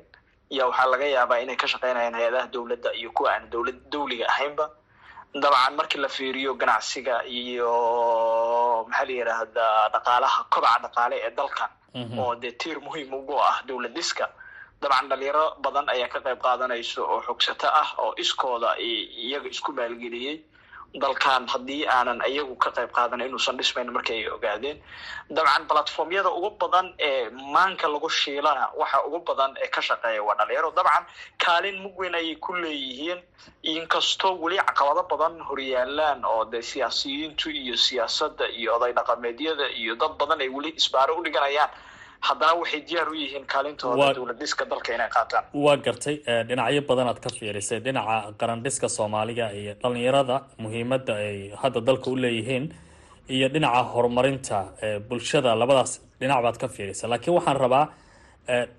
yaa 0.50 0.68
waxaa 0.72 0.88
laga 0.88 1.06
yaabaa 1.06 1.44
inay 1.44 1.56
ka 1.60 1.68
shaqaynayaan 1.68 2.16
hay'adaha 2.16 2.48
dowladda 2.48 2.94
iyo 2.96 3.12
kuwa 3.12 3.36
aan 3.36 3.50
dowlad 3.52 3.76
dawliga 3.92 4.26
ahaynba 4.32 4.70
dabcan 5.34 5.76
markii 5.76 6.00
la 6.02 6.08
fiiriyo 6.10 6.54
ganacsiga 6.56 7.24
iyo 7.26 7.72
maxaa 8.90 9.06
la 9.06 9.12
yiraahdaa 9.20 9.90
dhaqaalaha 9.94 10.40
kobaca 10.54 10.80
dhaqaale 10.84 11.16
ee 11.26 11.32
dalkan 11.38 11.70
oo 12.22 12.36
dee 12.36 12.52
tiir 12.62 12.78
muhiim 12.86 13.14
ugu 13.14 13.36
ah 13.50 13.58
dowlad 13.68 13.94
dhiska 13.98 14.26
dabcan 14.82 15.10
dhalinyaro 15.10 15.46
badan 15.64 15.90
ayaa 15.94 16.08
ka 16.14 16.20
qayb 16.26 16.40
qaadanayso 16.46 17.02
oo 17.14 17.22
xogsato 17.28 17.68
ah 17.82 17.90
oo 18.04 18.14
iskooda 18.24 18.78
iyaga 18.80 19.50
isku 19.50 19.72
maalgeliyey 19.74 20.36
dalkan 21.02 21.48
haddii 21.48 21.86
aanan 21.88 22.22
iyagu 22.28 22.56
ka 22.56 22.70
qayb 22.72 22.92
qaadan 22.98 23.22
inuusan 23.26 23.58
dhismayn 23.58 23.90
markii 23.92 24.14
ay 24.24 24.30
ogaadeen. 24.30 24.78
Dabcan 25.30 25.66
platformyada 25.68 26.30
ugu 26.30 26.50
badan 26.62 26.94
ee 27.00 27.30
maanka 27.30 27.88
lagu 27.88 28.10
shiilana 28.10 28.70
waxa 28.78 29.02
ugu 29.08 29.20
badan 29.30 29.56
ee 29.64 29.68
ka 29.68 29.82
shaqeeya 29.82 30.22
waa 30.24 30.36
dhalinyaro. 30.40 30.72
Dabcan 30.78 31.06
kaalin 31.46 31.82
mugweyn 31.82 32.16
ayay 32.16 32.36
ku 32.36 32.54
leeyihiin. 32.54 33.20
Inkastoo 33.64 34.38
weli 34.44 34.58
caqabado 34.58 35.04
badan 35.10 35.42
horyaalaan 35.50 36.26
oo 36.26 36.46
dee 36.46 36.62
siyaasiyiintu 36.62 37.50
iyo 37.50 37.76
siyaasadda 37.78 38.48
iyo 38.50 38.76
oday 38.76 38.94
dhaqameedyada 38.94 39.70
iyo 39.82 39.96
dad 39.96 40.14
badan 40.22 40.42
ay 40.42 40.50
weli 40.50 40.70
isbaaro 40.78 41.18
u 41.18 41.24
dhiganayaan 41.24 41.70
haddana 42.28 42.54
waxay 42.62 42.82
diyaar 42.88 43.08
u 43.10 43.16
yihiin 43.24 43.46
kaalintooda 43.54 44.14
dowlad 44.18 44.38
dhiska 44.42 44.64
dalka 44.72 44.90
inay 44.96 45.10
qaataan. 45.16 45.44
Waa 45.66 45.78
gartay 45.86 46.16
dhinacyo 46.50 46.82
badan 46.90 47.08
aad 47.12 47.20
ka 47.26 47.30
fiirisay. 47.38 47.80
Dhinaca 47.86 48.16
qarandhiska 48.40 48.88
soomaaliga 48.98 49.46
iyo 49.60 49.74
dhalinyarada 49.82 50.38
muhiimadda 50.64 51.14
ay 51.26 51.38
hadda 51.62 51.80
dalka 51.90 52.08
u 52.12 52.16
leeyihiin 52.24 52.66
iyo 53.36 53.48
dhinaca 53.54 53.82
horumarinta 53.94 54.58
bulshada 55.10 55.56
labadaas 55.62 55.92
dhinac 56.20 56.40
baad 56.46 56.58
ka 56.62 56.68
fiirisay. 56.76 57.08
Laakiin 57.12 57.34
waxaan 57.38 57.58
rabaa 57.66 57.86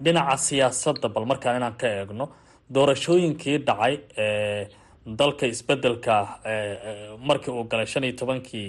dhinaca 0.04 0.36
siyaasadda 0.46 1.08
bal 1.14 1.24
markaan 1.30 1.56
inaan 1.60 1.76
ka 1.80 1.86
eegno 1.98 2.26
doorashooyinkii 2.74 3.58
dhacay 3.68 3.94
dalka 5.20 5.44
isbeddelka 5.46 6.14
markii 7.28 7.52
uu 7.52 7.64
galay 7.70 7.86
shan 7.86 8.04
iyo 8.04 8.16
tobankii 8.20 8.68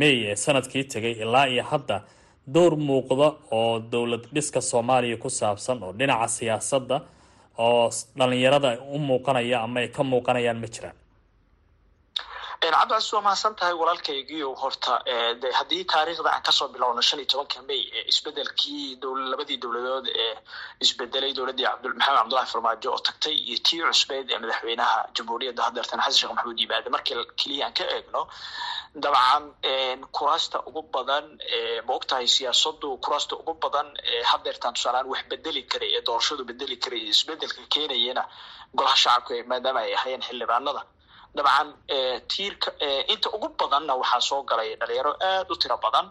may 0.00 0.14
ee 0.30 0.36
sannadkii 0.44 0.84
tegay 0.92 1.14
ilaa 1.24 1.46
iyo 1.54 1.62
hadda 1.70 1.96
door 2.46 2.76
muuqda 2.76 3.28
oo 3.50 3.78
dowlad 3.92 4.24
dhiska 4.34 4.60
soomaaliya 4.60 5.16
ku 5.16 5.28
saabsan 5.30 5.82
oo 5.82 5.92
dhinaca 5.98 6.28
siyaasadda 6.28 6.96
oo 7.58 7.90
dhalinyarada 8.18 8.70
u 8.94 8.98
muuqanaya 8.98 9.60
ama 9.62 9.80
ay 9.80 9.88
ka 9.88 10.02
muuqanayaan 10.04 10.58
ma 10.60 10.66
jiraan 10.74 10.96
cabdicasiis 12.72 13.12
waa 13.12 13.20
mahadsan 13.26 13.54
tahay 13.58 13.74
walaalkaygiio 13.80 14.54
horta 14.62 14.94
de 15.42 15.48
haddii 15.58 15.84
taariikhda 15.92 16.30
aan 16.32 16.42
ka 16.46 16.52
soo 16.52 16.68
bilowno 16.68 17.02
shan 17.02 17.18
iyo 17.20 17.26
tobanka 17.32 17.62
may 17.68 17.80
isbedelkii 18.12 18.98
labadii 19.32 19.58
dowladood 19.62 20.06
ee 20.24 20.34
isbedelay 20.84 21.32
dowladdii 21.36 21.66
maxamed 21.66 22.18
cabdullahi 22.18 22.46
farmaajo 22.52 22.88
oo 22.94 22.98
tagtay 23.06 23.34
iyo 23.50 23.58
tii 23.66 23.80
cusbeyd 23.90 24.30
ee 24.30 24.38
madaxweynaha 24.42 24.98
jamhuuriyadda 25.16 25.62
haddeertan 25.66 26.00
xasan 26.04 26.18
sheekh 26.18 26.32
maxamuud 26.34 26.58
yimaade 26.62 26.88
markii 26.94 27.16
keliya 27.40 27.66
aan 27.66 27.74
ka 27.78 27.84
eegno 27.96 28.22
dabcan 29.04 29.44
kuraasta 30.16 30.58
ugu 30.68 30.82
badan 30.94 31.26
ma 31.86 31.92
ogtahay 31.98 32.26
siyaasadu 32.36 32.88
kuraasta 33.04 33.34
ugu 33.40 33.54
badan 33.64 33.88
haddeertan 34.30 34.72
tusaaleaan 34.76 35.06
wax 35.12 35.22
bedeli 35.32 35.62
karay 35.72 35.90
ee 35.98 36.02
doorashadu 36.08 36.42
bedeli 36.50 36.76
karay 36.84 37.00
ee 37.06 37.10
isbeddelka 37.16 37.62
keenayana 37.74 38.22
golaha 38.78 38.96
shacabka 39.04 39.34
maadaama 39.50 39.80
ay 39.86 39.92
ahayeen 39.98 40.22
xildhibaanada 40.28 40.82
dabcan 41.36 41.68
tiirka 42.30 42.70
inta 43.12 43.28
ugu 43.36 43.48
badanna 43.60 43.94
waxaa 44.02 44.20
soo 44.28 44.42
galay 44.50 44.76
dhalinyaro 44.80 45.12
aada 45.20 45.50
u 45.52 45.56
tiro 45.62 45.76
badan. 45.84 46.06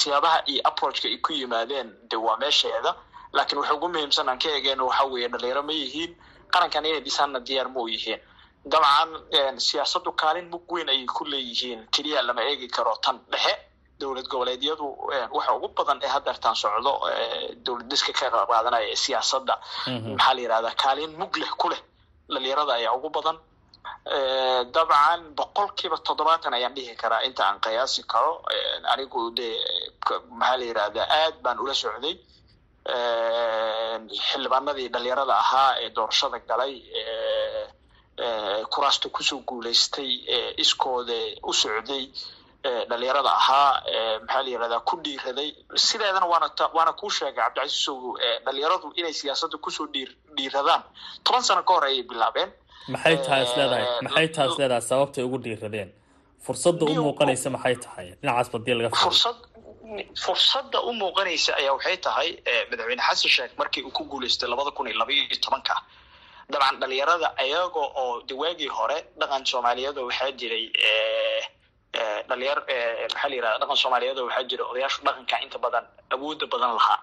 Siyaabaha 0.00 0.42
iyo 0.46 0.60
approachka 0.64 1.08
ay 1.08 1.18
ku 1.18 1.32
yimaadeen 1.32 1.88
de 2.10 2.16
waa 2.16 2.36
meesheeda. 2.36 2.94
Laakiin 3.32 3.58
waxa 3.58 3.74
ugu 3.74 3.88
muhiimsan 3.88 4.28
aan 4.28 4.38
ka 4.38 4.48
eegeen 4.48 4.80
waxa 4.80 5.04
weeye 5.04 5.28
dhalinyaro 5.28 5.62
ma 5.62 5.72
yihiin 5.72 6.16
qarankan 6.52 6.84
inay 6.86 7.00
dhisaanna 7.00 7.40
diyaar 7.40 7.68
ma 7.68 7.80
u 7.80 7.88
yihiin. 7.88 8.20
Dabcan 8.66 9.58
siyaasadu 9.58 10.12
kaalin 10.12 10.48
mug 10.50 10.64
weyn 10.72 10.88
ayay 10.88 11.06
ku 11.06 11.24
leeyihiin. 11.24 11.86
Keliya 11.94 12.22
lama 12.22 12.42
eegi 12.42 12.68
karo 12.68 12.96
tan 13.02 13.20
dhexe. 13.30 13.54
Dowlad 14.00 14.26
goboleedyadu 14.28 14.86
waxa 15.32 15.52
ugu 15.56 15.68
badan 15.68 16.00
ee 16.02 16.08
haddeertaan 16.08 16.54
socdo 16.56 16.92
dowlad 17.64 17.88
diska 17.90 18.12
ka 18.12 18.30
qaadanaya 18.30 18.88
ee 18.90 18.96
siyaasadda. 18.96 19.54
Maxaa 19.86 20.34
la 20.34 20.40
yihahdaa 20.40 20.74
kaalin 20.82 21.12
mug 21.18 21.36
leh 21.36 21.50
ku 21.60 21.68
leh. 21.68 21.80
Dhalinyarada 22.28 22.72
ayaa 22.74 22.92
ugu 22.98 23.08
badan 23.10 23.36
dabcan 24.74 25.34
boqol 25.38 25.68
kiiba 25.76 25.96
toddobaatan 26.06 26.54
ayaan 26.54 26.74
dhihi 26.76 26.94
karaa 26.96 27.22
inta 27.26 27.42
aan 27.48 27.58
qiyaasi 27.60 28.02
karo. 28.06 28.42
Anigu 28.92 29.30
de 29.36 29.48
maxaa 30.30 30.56
la 30.58 30.64
yihahdaa 30.64 31.06
aad 31.20 31.34
baan 31.42 31.58
ula 31.58 31.74
socday. 31.74 32.14
Xildhibaanadii 34.28 34.88
dhalinyarada 34.94 35.34
ahaa 35.42 35.70
ee 35.82 35.90
doorashada 35.96 36.38
galay 36.48 36.74
kuraasta 38.72 39.08
ku 39.10 39.22
soo 39.22 39.40
guulaystay 39.48 40.10
iskooda 40.64 41.18
u 41.42 41.52
socday 41.52 42.04
dhalinyarada 42.90 43.30
ahaa 43.40 43.72
maxaa 44.22 44.42
la 44.42 44.48
yihahdaa 44.50 44.80
ku 44.88 44.94
dhiiraday. 45.04 45.50
Sideedana 45.86 46.26
waana 46.32 46.48
waana 46.76 46.92
kuu 47.00 47.10
sheegay 47.10 47.34
cabdicasiisow 47.42 47.98
dhalinyaradu 48.46 48.92
inay 49.00 49.12
siyaasadda 49.20 49.58
ku 49.58 49.70
soo 49.70 49.86
dhiir 49.94 50.10
dhiiradaan. 50.36 50.82
Toban 51.24 51.42
sano 51.42 51.62
ka 51.66 51.72
hor 51.74 51.84
ayay 51.90 52.02
bilaabeen 52.02 52.50
maxay 52.92 53.16
tahay 53.24 53.42
is 53.46 53.52
leedahay? 53.58 53.84
Maxay 54.06 54.26
tahay 54.34 54.48
is 54.52 54.56
leedahay? 54.60 54.82
Sababtay 54.90 55.22
ugu 55.28 55.38
dhiiradeen. 55.44 55.90
Fursadda 56.46 56.84
u 56.90 56.94
muuqanaysa 57.06 57.48
maxay 57.56 57.76
tahay? 57.84 58.06
Dhinacaas 58.20 58.48
badii 58.54 58.74
laga 58.78 58.88
fursad 59.04 59.36
fursadda 60.24 60.78
u 60.88 60.92
muuqanaysa 61.02 61.50
ayaa 61.60 61.72
waxay 61.78 61.96
tahay 62.06 62.28
madaxweyne 62.70 63.02
xasan 63.08 63.30
sheekh 63.36 63.52
markii 63.60 63.82
uu 63.86 63.90
ku 63.98 64.02
guulaystay 64.10 64.48
labada 64.52 64.70
kun 64.76 64.86
iyo 64.88 64.98
laba 65.02 65.12
iyo 65.12 65.36
tobanka. 65.44 65.74
Dabcan 66.52 66.76
dhalinyarada 66.80 67.28
ayaga 67.44 67.82
oo 68.02 68.22
de 68.28 68.34
waagii 68.42 68.68
hore 68.78 68.98
dhaqan 69.20 69.42
soomaaliyeed 69.50 69.96
waxaa 70.08 70.30
jiray 70.40 70.64
dhalinyar 72.28 72.58
maxaa 73.12 73.28
la 73.30 73.34
yirahda 73.38 73.58
dhaqan 73.62 73.76
soomaaliyeed 73.82 74.18
waxaa 74.26 74.44
jira 74.50 74.64
odayaashu 74.70 75.00
dhaqanka 75.06 75.36
inta 75.44 75.58
badan 75.64 75.84
awooda 76.14 76.46
badan 76.52 76.72
lahaa 76.78 76.98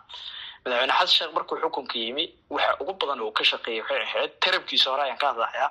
madaxweyne 0.66 0.94
xasan 0.94 1.08
sheekh 1.16 1.34
markuu 1.36 1.58
xukunka 1.62 1.98
yimi 2.04 2.26
waxa 2.50 2.72
ugu 2.82 2.94
badan 3.02 3.20
oo 3.22 3.32
ka 3.38 3.44
shaqeeyay 3.44 3.82
waxay 3.82 4.02
ahayd 4.08 4.32
tarabkiisa 4.44 4.90
hore 4.92 5.04
ayaan 5.04 5.18
ka 5.22 5.28
hadlayaa. 5.32 5.70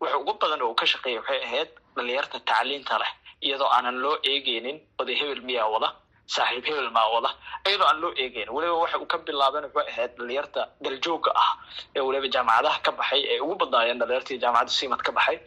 Waxa 0.00 0.16
ugu 0.18 0.32
badan 0.42 0.62
oo 0.62 0.74
ka 0.74 0.86
shaqeeyay 0.86 1.18
waxay 1.20 1.40
ahayd 1.46 1.68
dhalinyarta 1.96 2.38
tacliinta 2.48 2.98
leh 3.02 3.10
iyadoo 3.46 3.68
aanan 3.76 3.96
loo 4.04 4.16
eegeynin 4.30 4.78
oday 5.00 5.16
hebel 5.20 5.40
miyaa 5.48 5.68
wada 5.74 5.88
saaxiib 6.34 6.64
hebel 6.68 6.90
maa 6.96 7.08
wada. 7.14 7.30
Iyadoo 7.68 7.86
aan 7.88 8.00
loo 8.02 8.12
eegeyn 8.22 8.48
weliba 8.54 8.74
waxa 8.84 8.98
uu 8.98 9.06
ka 9.06 9.18
bilaaban 9.18 9.64
waxay 9.74 9.92
ahayd 9.92 10.12
dhalinyarta 10.18 10.60
daljooga 10.84 11.30
ah 11.42 11.50
ee 11.96 12.00
weliba 12.08 12.28
jaamacadaha 12.34 12.78
ka 12.86 12.92
baxay 12.92 13.20
ee 13.32 13.40
ugu 13.40 13.54
badnaayeen 13.62 13.98
dhalinyartii 14.00 14.38
jaamacadda 14.44 14.72
simad 14.80 15.00
ka 15.06 15.12
baxay. 15.12 15.38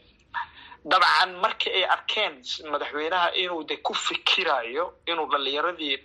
Dabcan 0.92 1.32
markii 1.44 1.74
ay 1.78 1.84
arkeen 1.96 2.34
madaxweynaha 2.74 3.28
inuu 3.44 3.64
de 3.70 3.76
ku 3.78 3.94
fikirayo 3.94 4.94
inuu 5.12 5.28
dhalinyaradii 5.32 5.98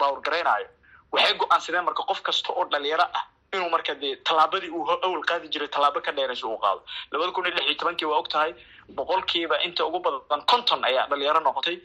power 0.00 0.20
garaynayo 0.26 0.66
waxay 1.12 1.34
go'aansadeen 1.42 1.84
marka 1.88 2.02
qof 2.10 2.20
kasta 2.28 2.52
oo 2.52 2.64
dhalinyaro 2.72 3.06
ah 3.18 3.24
inuu 3.54 3.70
marka 3.74 3.94
dee 4.02 4.16
tallaabadii 4.28 4.70
uu 4.78 4.84
awal 5.06 5.22
qaadi 5.30 5.48
jiray 5.52 5.68
tallaabo 5.74 6.00
ka 6.06 6.12
dheeraysa 6.18 6.46
uu 6.46 6.58
qaado. 6.64 6.80
labada 7.12 7.32
kun 7.32 7.46
iyo 7.46 7.54
lix 7.56 7.66
iyo 7.66 7.74
tobankii 7.80 8.08
waa 8.12 8.18
og 8.22 8.28
tahay 8.34 8.52
boqolkiiba 8.98 9.56
inta 9.66 9.84
ugu 9.88 9.98
badan 10.06 10.42
konton 10.50 10.84
ayaa 10.84 11.06
dhalinyaro 11.10 11.40
noqotay. 11.40 11.76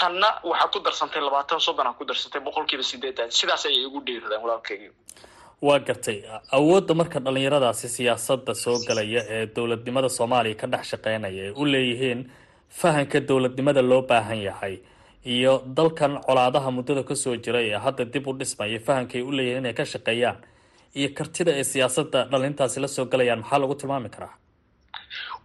Tanna 0.00 0.28
waxaa 0.50 0.68
ku 0.74 0.78
darsantay 0.86 1.22
labaatan 1.22 1.60
soddon 1.60 1.86
aa 1.86 1.92
ku 1.98 2.04
darsantay 2.04 2.40
boqolkiiba 2.46 2.82
sideetan 2.82 3.30
sidaas 3.30 3.66
ayay 3.66 3.82
igu 3.86 4.00
dhiiradeen 4.06 4.42
walaalkeygi 4.44 4.88
waa 5.62 5.78
gartay. 5.88 6.18
Awoodda 6.58 6.94
marka 7.00 7.18
dhalinyaradaasi 7.26 7.88
siyaasadda 7.96 8.54
soo 8.54 8.76
galaya 8.88 9.20
ee 9.36 9.46
dowladnimada 9.56 10.08
soomaaliya 10.18 10.54
ka 10.62 10.66
dhex 10.72 10.84
shaqeynaya 10.92 11.42
ay 11.46 11.52
u 11.56 11.64
leeyihiin 11.74 12.20
fahanka 12.80 13.20
dowladnimada 13.28 13.82
loo 13.90 14.02
baahan 14.10 14.40
yahay 14.48 14.74
iyo 15.24 15.52
dalkan 15.76 16.20
colaadaha 16.26 16.70
muddada 16.76 17.02
ka 17.08 17.14
soo 17.14 17.36
jiray 17.36 17.66
ee 17.74 17.78
hadda 17.86 18.04
dib 18.14 18.26
u 18.26 18.32
dhismaya 18.38 18.78
fahanka 18.86 19.14
ay 19.18 19.22
u 19.22 19.30
leeyihiin 19.36 19.58
inay 19.64 19.74
ka 19.74 19.84
shaqeeyaan 19.92 20.38
iyo 20.98 21.08
kartida 21.18 21.52
ay 21.58 21.64
siyaasadda 21.64 22.20
dhalintaasi 22.32 22.80
la 22.80 22.88
soo 22.88 23.04
galayaan 23.12 23.40
maxaa 23.42 23.58
lagu 23.62 23.74
tilmaami 23.74 24.08
karaa? 24.14 24.34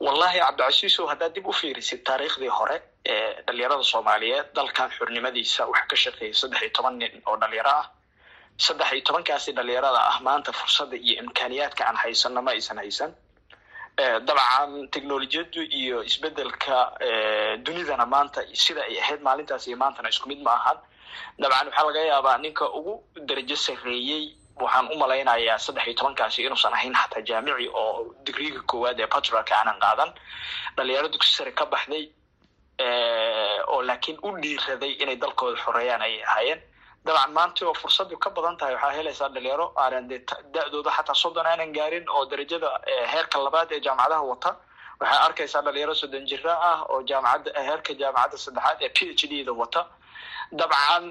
Wallahi 0.06 0.40
cabdicasiisow 0.40 1.06
haddaad 1.12 1.34
dib 1.36 1.48
u 1.48 1.54
fiirisid 1.60 2.02
taariikhdii 2.10 2.52
hore 2.60 2.78
ee 3.14 3.44
dhalinyarada 3.48 3.84
soomaaliyeed 3.94 4.48
dalkan 4.56 4.90
xurnimadiisa 4.98 5.62
waxaa 5.72 5.88
ka 5.92 5.96
shaqeeyay 6.04 6.34
saddex 6.42 6.62
iyo 6.62 6.72
toban 6.78 6.96
nin 7.00 7.14
oo 7.30 7.36
dhalinyaro 7.42 7.70
ah. 7.82 7.86
Saddex 8.66 8.92
iyo 8.94 9.02
tobankaasi 9.08 9.52
dhalinyarada 9.58 10.00
ah 10.12 10.18
maanta 10.28 10.52
fursadda 10.60 10.96
iyo 11.06 11.16
imkaaniyaadka 11.24 11.82
aan 11.88 11.96
haysano 12.04 12.42
ma 12.42 12.52
aysan 12.56 12.78
haysan 12.84 13.12
dabcan 14.00 14.88
technolojiyadu 14.94 15.62
iyo 15.80 16.04
isbeddelka 16.04 16.78
dunidana 17.66 18.06
maanta 18.06 18.42
sida 18.54 18.82
ay 18.88 19.00
ahayd 19.04 19.22
maalintaas 19.28 19.68
iyo 19.68 19.78
maantana 19.78 20.10
isku 20.10 20.28
mid 20.30 20.42
ma 20.42 20.52
ahan. 20.60 20.78
Dabcan 21.40 21.68
waxaa 21.68 21.86
laga 21.88 22.00
yaabaa 22.12 22.38
ninka 22.44 22.66
ugu 22.80 22.94
darajo 23.28 23.56
sarreeyey 23.56 24.24
waxaan 24.62 24.88
u 24.94 24.98
malaynayaa 25.02 25.58
saddex 25.66 25.86
iyo 25.88 25.96
tobankaasi 26.00 26.44
inuusan 26.46 26.74
ahayn 26.74 26.94
xataa 27.02 27.22
jaamici 27.30 27.68
oo 27.82 28.14
digriga 28.26 28.62
koowaad 28.70 29.00
ee 29.00 29.08
patrolka 29.08 29.54
aanan 29.58 29.80
qaadan. 29.84 30.12
Dhalinyaro 30.78 31.08
dugsi 31.14 31.32
sare 31.38 31.52
ka 31.52 31.66
baxday 31.66 32.04
oo 33.68 33.82
laakiin 33.84 34.18
u 34.24 34.30
dhiiraday 34.42 34.92
inay 35.04 35.16
dalkooda 35.16 35.60
xoreeyaan 35.66 36.02
ayay 36.02 36.24
ahaayeen 36.24 36.62
dabcan 37.06 37.32
maanta 37.34 37.66
oo 37.68 37.74
fursadu 37.74 38.18
ka 38.24 38.30
badan 38.30 38.58
tahay 38.58 38.74
waxaa 38.76 38.96
helaysaa 38.98 39.30
dhalinyaro 39.36 39.68
aanan 39.84 40.08
de 40.10 40.18
da-dooda 40.54 40.92
xataa 40.98 41.16
soddon 41.24 41.46
aanan 41.52 41.72
gaarin 41.78 42.06
oo 42.10 42.26
darajada 42.32 42.70
heerka 43.14 43.38
labaad 43.46 43.72
ee 43.72 43.80
jaamacadaha 43.86 44.24
wata. 44.32 44.52
Waxaa 45.02 45.22
arkaysaa 45.28 45.62
dhalinyaro 45.66 45.96
soddon 46.02 46.26
jira 46.30 46.54
ah 46.72 46.80
oo 46.92 47.02
jaamacadda 47.10 47.62
heerka 47.68 47.94
jaamacadda 48.02 48.38
saddexaad 48.46 48.78
ee 48.86 48.90
p 48.90 48.98
h 49.20 49.24
d 49.32 49.44
da 49.48 49.54
wata. 49.62 49.82
Dabcan 50.60 51.04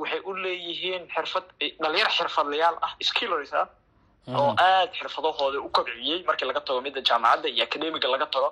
waxay 0.00 0.20
u 0.24 0.32
leeyihiin 0.44 1.02
xirfad 1.14 1.44
dhalinyaro 1.82 2.10
xirfadlayaal 2.18 2.76
ah 2.86 2.92
skillers 3.08 3.52
ah 3.60 3.66
oo 4.28 4.54
aada 4.58 4.92
xirfadahooda 4.98 5.58
u 5.60 5.68
kobciyey. 5.76 6.22
Markii 6.26 6.46
laga 6.46 6.60
tago 6.60 6.80
midda 6.80 7.00
jaamacadda 7.08 7.48
iyo 7.48 7.64
academiga 7.64 8.08
laga 8.08 8.26
tago 8.26 8.48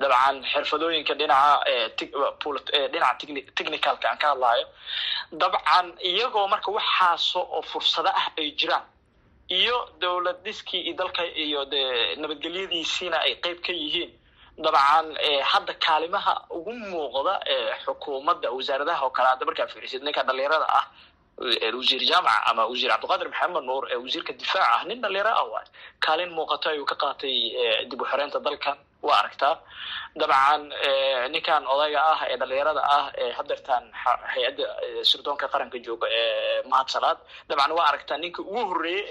dabcan 0.00 0.36
xirfadooyinka 0.52 1.14
dhinaca 1.14 1.64
dhinaca 2.92 3.26
technicalka 3.56 4.06
aan 4.10 4.18
ka 4.22 4.28
hadlayo 4.32 4.66
dabcan 5.32 5.86
iyagoo 6.10 6.48
marka 6.48 6.70
waxaaso 6.78 7.40
oo 7.56 7.62
fursado 7.62 8.08
ah 8.08 8.26
ay 8.38 8.50
jiraan 8.60 8.84
iyo 9.58 9.76
dowlad 10.00 10.38
dhiskii 10.44 10.80
iyo 10.86 10.94
dalka 10.96 11.22
iyo 11.44 11.64
de 11.72 11.82
nabadgelyadiisiina 12.20 13.16
ay 13.26 13.34
qeyb 13.44 13.58
ka 13.66 13.72
yihiin 13.72 14.10
dabcan 14.64 15.06
hadda 15.52 15.74
kaalimaha 15.86 16.34
ugu 16.56 16.72
muuqda 16.72 17.34
xukuumadda 17.84 18.48
wasaaradaha 18.56 19.02
oo 19.06 19.10
kale 19.16 19.28
hadda 19.28 19.44
markaa 19.48 19.66
fiirisid 19.72 20.02
ninka 20.02 20.22
dhalinyarada 20.28 20.66
ah 20.78 20.84
wasiir 21.38 22.02
jaamaca 22.10 22.46
ama 22.50 22.66
wasiir 22.70 22.90
cabdiqaadir 22.92 23.28
maxamed 23.32 23.64
nuur 23.68 23.84
ee 23.92 23.96
wasiirka 24.04 24.32
difaac 24.32 24.68
ah 24.76 24.84
nin 24.88 25.00
dhalinyaro 25.02 25.30
ah 25.40 25.44
waay. 25.52 25.66
Kaalin 26.00 26.30
muuqato 26.36 26.68
ayuu 26.70 26.84
ka 26.86 26.94
qaatay 26.94 27.36
dib 27.90 28.00
u 28.00 28.04
xoreynta 28.04 28.38
dalkan 28.40 28.76
waa 29.02 29.18
aragtaa. 29.22 29.54
Dabcan 30.20 30.62
ninkan 31.32 31.66
odayga 31.66 32.00
ah 32.12 32.20
ee 32.30 32.36
dhalinyarada 32.36 32.82
ah 32.96 33.06
ee 33.22 33.32
hadeertaan 33.38 33.84
hay'adda 34.34 34.66
sirdoonka 35.10 35.46
qaranka 35.52 35.78
jooga 35.86 36.06
ee 36.10 36.62
mahadsalaad 36.72 37.18
dabcan 37.48 37.72
waa 37.78 37.86
aragtaa 37.90 38.18
ninka 38.18 38.42
ugu 38.42 38.62
horreeyey 38.70 39.04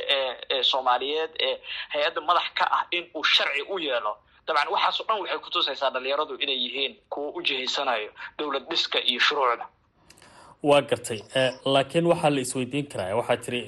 ee 0.56 0.64
soomaaliyeed 0.72 1.32
ee 1.48 1.54
hay'adda 1.94 2.22
madax 2.30 2.48
ka 2.60 2.66
ah 2.78 2.84
in 2.92 3.04
uu 3.16 3.24
sharci 3.24 3.62
u 3.74 3.80
yeelo. 3.80 4.14
Dabcan 4.48 4.70
waxaasoo 4.76 5.06
dhan 5.08 5.20
waxay 5.22 5.40
kutusaysaa 5.46 5.90
dhalinyaradu 5.96 6.34
inay 6.44 6.58
yihiin 6.66 6.94
kuwa 7.10 7.30
u 7.38 7.42
jihaysanayo 7.48 8.10
dowlad 8.38 8.66
dhiska 8.70 9.00
iyo 9.12 9.20
shuruucda 9.20 9.66
waa 10.70 10.82
gartay 10.90 11.20
laakiin 11.74 12.06
waxaa 12.12 12.30
la 12.36 12.40
isweydiin 12.46 12.86
karaa 12.92 13.16
waxaa 13.20 13.38
tiri 13.46 13.62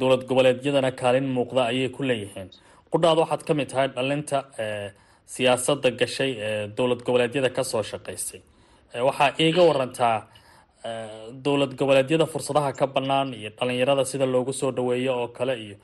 dowlad 0.00 0.22
goboleedyadana 0.28 0.90
kaalin 1.00 1.26
muuqda 1.36 1.62
ayay 1.72 1.88
ku 1.88 2.02
leeyihiin. 2.02 2.48
Qudhaada 2.92 3.20
waxaad 3.24 3.42
ka 3.48 3.52
mid 3.54 3.68
tahay 3.70 3.88
dhalinta 3.96 4.38
siyaasadda 5.34 5.90
gashay 6.00 6.32
ee 6.48 6.66
dowlad 6.76 7.00
goboleedyada 7.06 7.50
ka 7.56 7.62
soo 7.64 7.82
shaqaysay. 7.82 8.40
Waxaa 9.08 9.30
iiga 9.44 9.62
warantaa 9.70 10.16
dowlad 11.44 11.72
goboleedyada 11.80 12.26
fursadaha 12.32 12.72
ka 12.72 12.86
banaan 12.86 13.34
iyo 13.34 13.50
dhalinyarada 13.58 14.04
sida 14.04 14.26
loogu 14.26 14.52
soo 14.52 14.70
dhaweeyo 14.76 15.12
oo 15.22 15.28
kale 15.28 15.54
iyo 15.64 15.76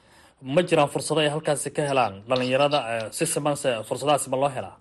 ma 0.43 0.63
jiraan 0.63 0.89
fursado 0.89 1.21
ay 1.21 1.29
halkaasi 1.35 1.71
ka 1.77 1.83
helaan 1.91 2.15
dhalinyarada 2.29 2.79
si 3.17 3.27
simanse 3.27 3.69
fursadahaasi 3.89 4.31
ma 4.31 4.37
loo 4.43 4.49
helaa? 4.57 4.77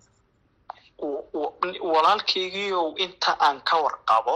Walaalkeygiiow 1.93 2.93
inta 3.05 3.32
aan 3.39 3.62
ka 3.70 3.75
warqabo 3.84 4.36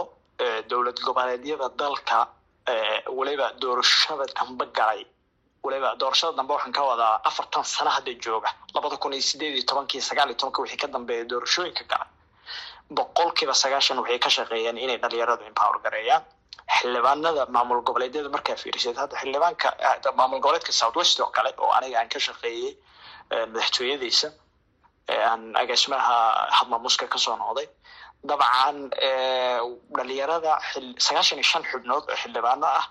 dowlad 0.68 0.98
goboleedyada 1.06 1.68
dalka 1.78 2.28
waliba 3.18 3.52
doorashada 3.60 4.26
dambe 4.38 4.66
galay. 4.78 5.04
Waliba 5.64 5.96
doorashada 6.00 6.36
dambe 6.36 6.52
waxaan 6.54 6.72
ka 6.72 6.82
wadaa 6.90 7.20
afartan 7.24 7.64
sano 7.64 7.90
hadda 7.90 8.12
jooga. 8.24 8.50
Labada 8.74 8.96
kun 8.96 9.12
iyo 9.12 9.22
sideed 9.22 9.54
iyo 9.56 9.64
tobankii 9.66 10.00
sagaal 10.00 10.28
iyo 10.30 10.36
tobanka 10.36 10.62
wixii 10.62 10.78
ka 10.82 10.86
dambeeya 10.86 11.24
doorashooyinka 11.24 11.84
galay. 11.90 12.08
Boqol 12.90 13.32
kiiba 13.36 13.54
sagaashan 13.54 13.98
waxay 13.98 14.18
ka 14.18 14.28
shaqeeyeen 14.30 14.78
inay 14.78 14.98
dhalinyaradu 15.02 15.44
empower 15.44 15.78
gareeyaan. 15.84 16.22
Xildhibaanada 16.78 17.46
maamul 17.50 17.80
goboleedyada 17.82 18.28
markaa 18.28 18.56
fiiriseed 18.56 18.96
hadda 18.96 19.16
xildhibaanka 19.16 19.68
maamul 20.16 20.40
goboleedka 20.40 20.72
south 20.72 20.96
west 20.96 21.20
oo 21.20 21.30
kale 21.36 21.50
oo 21.58 21.70
aniga 21.78 21.98
aan 22.00 22.08
ka 22.08 22.18
shaqeeyey 22.20 22.76
madaxtooyadiisa 23.52 24.28
aan 25.08 25.56
agaasimaha 25.56 26.16
hadmaamuska 26.58 27.06
ka 27.08 27.18
soo 27.18 27.36
noqday 27.36 27.66
dabcan 28.24 28.90
dhalinyarada 29.96 30.58
sagaashan 30.98 31.38
iyo 31.38 31.46
shan 31.52 31.62
xubnood 31.70 32.04
oo 32.10 32.16
xildhibaano 32.22 32.66
ah 32.66 32.86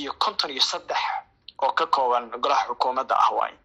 iyo 0.00 0.12
konton 0.22 0.50
iyo 0.50 0.62
saddex 0.62 0.98
oo 1.62 1.72
ka 1.72 1.86
kooban 1.86 2.30
golaha 2.42 2.66
xukuumadda 2.68 3.14
ah 3.24 3.30
waaye 3.38 3.56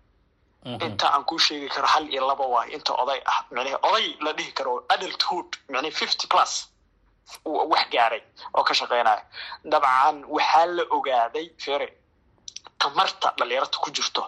inta 0.86 1.08
aan 1.14 1.24
kuu 1.26 1.40
sheegi 1.40 1.70
karo 1.70 1.88
hal 1.88 2.06
iyo 2.14 2.28
laba 2.28 2.46
waayo 2.54 2.72
inta 2.78 2.94
oday 2.94 3.22
ah 3.26 3.40
micnihi 3.52 3.78
oday 3.90 4.08
la 4.26 4.32
dhihi 4.38 4.52
karo 4.58 4.84
adulthood 4.90 5.50
micnihi 5.70 5.92
fifty 6.02 6.28
plus 6.28 6.54
wax 7.46 7.86
gaaray 7.94 8.22
oo 8.58 8.64
ka 8.64 8.74
shaqeynaya 8.74 9.24
dabcan 9.72 10.18
waxaa 10.36 10.66
la 10.78 10.84
ogaaday 10.96 11.48
fere 11.64 11.88
tamarta 12.80 13.34
dhalinyarta 13.38 13.78
ku 13.84 13.90
jirto 13.96 14.24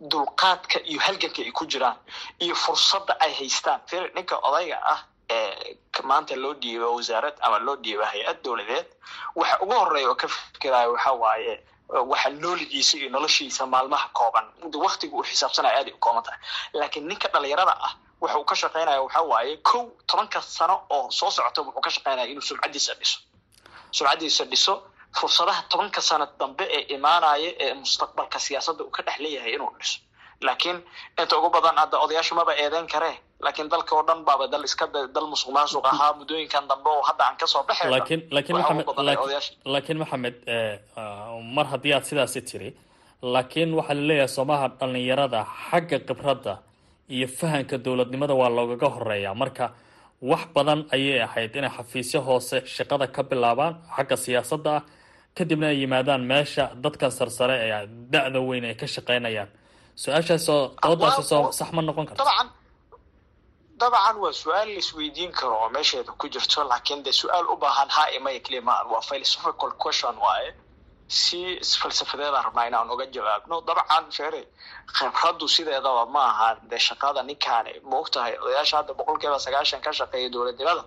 dulqaadka 0.00 0.78
iyo 0.90 1.00
halganka 1.00 1.42
ay 1.42 1.52
ku 1.58 1.64
jiraan 1.66 1.96
iyo 2.44 2.54
fursadda 2.54 3.12
ay 3.24 3.32
haystaan. 3.38 3.80
Fere 3.90 4.10
ninka 4.14 4.36
odayga 4.48 4.78
ah 4.92 5.00
maanta 6.04 6.36
loo 6.36 6.54
dhiibo 6.54 6.94
wasaarad 6.96 7.34
ama 7.40 7.58
loo 7.58 7.76
dhiibo 7.76 8.04
hay'ad 8.04 8.38
dowladeed 8.44 8.86
waxa 9.34 9.56
ugu 9.62 9.72
horreeya 9.74 10.08
oo 10.10 10.14
ka 10.14 10.28
fikiraya 10.28 10.88
waxa 10.90 11.12
waaye 11.12 11.54
waxa 11.88 12.30
nooligiisa 12.30 12.96
iyo 12.98 13.08
noloshiisa 13.10 13.66
maalmaha 13.66 14.08
kooban 14.18 14.46
waktiga 14.84 15.16
uu 15.16 15.24
xisaabsanaya 15.24 15.78
aad 15.78 15.88
ay 15.88 15.94
u 15.94 15.98
kooban 15.98 16.22
tahay. 16.22 16.38
Laakiin 16.72 17.06
ninka 17.08 17.28
dhalinyarada 17.28 17.74
ah 17.86 17.92
waxa 18.20 18.38
uu 18.38 18.44
ka 18.44 18.54
shaqeynaya 18.54 19.02
waxa 19.02 19.20
waaye 19.22 19.56
kow 19.68 19.82
tobanka 20.06 20.42
sano 20.42 20.76
oo 20.90 21.10
soo 21.10 21.30
socota 21.30 21.62
wuxuu 21.62 21.80
ka 21.80 21.90
shaqeynaya 21.90 22.26
inuu 22.30 22.42
sumcadiisa 22.42 22.94
dhiso. 22.94 23.18
Sumcadiisa 23.90 24.44
dhiso 24.44 24.74
fursadaha 25.18 25.62
tobanka 25.70 26.00
sano 26.00 26.26
dambe 26.38 26.64
ee 26.70 26.84
imaanaya 26.94 27.50
ee 27.64 27.74
mustaqbalka 27.74 28.38
siyaasadda 28.38 28.84
uu 28.84 28.90
ka 28.90 29.02
dhex 29.02 29.18
leeyahay 29.18 29.54
inuu 29.54 29.70
dhiso 29.78 29.98
laakiin 30.42 30.78
inta 31.20 31.34
ugu 31.38 31.50
badan 31.50 31.76
hadda 31.82 31.96
odayaashu 32.04 32.34
maba 32.34 32.52
eedeyn 32.62 32.86
karee 32.92 33.14
laakiin 33.44 33.68
dalka 33.72 33.92
oo 33.96 34.02
dhan 34.08 34.24
baaba 34.24 34.46
dal 34.52 34.64
iska 34.64 34.86
dal 35.14 35.26
musuq 35.32 35.50
maasuq 35.56 35.84
ahaa. 35.86 36.12
Muddooyinkan 36.18 36.64
dambe 36.68 36.88
oo 36.90 37.02
hadda 37.08 37.24
aan 37.28 37.36
ka 37.40 37.46
soo 37.46 37.62
baxay 37.68 37.90
maxamed 37.90 38.84
laakiin 39.74 39.98
maxamed 39.98 40.36
mar 41.56 41.66
haddii 41.72 41.92
aad 41.96 42.04
sidaasi 42.10 42.40
tiri 42.48 42.70
laakiin 43.22 43.70
waxaa 43.78 43.94
la 43.94 44.02
leeyahay 44.08 44.28
soomaha 44.36 44.66
dhalinyarada 44.80 45.40
xagga 45.70 45.98
khibradda 46.08 46.54
iyo 47.14 47.26
fahanka 47.38 47.76
dowladnimada 47.84 48.34
waa 48.40 48.48
loogaga 48.56 48.88
horeeyaa 48.96 49.34
marka 49.42 49.64
wax 50.30 50.42
badan 50.54 50.80
ayay 50.94 51.20
ahayd 51.26 51.56
inay 51.56 51.70
xafiisyo 51.76 52.20
hoose 52.28 52.56
shaqada 52.76 53.06
ka 53.16 53.22
bilaabaan 53.30 53.74
xagga 53.96 54.16
siyaasadda 54.24 54.70
ah 54.76 54.82
kadibna 55.36 55.66
ay 55.72 55.78
yimaadaan 55.82 56.22
meesha 56.30 56.64
dadkan 56.84 57.10
sarsare 57.18 57.56
ee 57.66 57.86
da-da 58.12 58.40
weyn 58.48 58.64
ay 58.64 58.74
ka 58.80 58.86
shaqeynayaan 58.94 59.48
su'aashaasoo 60.02 60.60
doodaasi 60.82 61.22
soo 61.30 61.44
sax 61.58 61.68
ma 61.76 61.82
noqon 61.88 62.06
karto 62.08 62.24
dabcan 63.80 64.16
waa 64.22 64.32
su'aal 64.42 64.68
la 64.74 64.78
isweydiin 64.82 65.32
karo 65.38 65.54
oo 65.62 65.68
meesheeda 65.76 66.12
ku 66.20 66.26
jirto 66.34 66.60
laakiin 66.70 67.02
dee 67.06 67.12
su'aal 67.22 67.46
u 67.52 67.56
baahan 67.64 67.88
ha 67.96 68.02
imaya 68.18 68.40
keliya 68.44 68.62
ma 68.68 68.74
waa 68.92 69.00
philosophical 69.08 69.70
question 69.82 70.14
waaye 70.24 70.50
si 71.08 71.40
falsafadeedaan 71.80 72.44
rabnaa 72.48 72.66
inaan 72.70 72.90
uga 72.94 73.06
jawaabno 73.16 73.56
dabcan 73.68 74.04
fere 74.16 74.42
khibraddu 74.96 75.46
sideedaba 75.54 76.02
ma 76.14 76.22
aha 76.32 76.48
dee 76.70 76.80
shaqada 76.88 77.20
ninkaani 77.30 77.72
maogtahay 77.92 78.32
odayaasha 78.44 78.76
hadda 78.80 78.92
boqol 78.98 79.18
kiiba 79.22 79.38
sagaashan 79.46 79.80
ka 79.86 79.90
shaqeeya 79.98 80.28
dowladnimada 80.34 80.82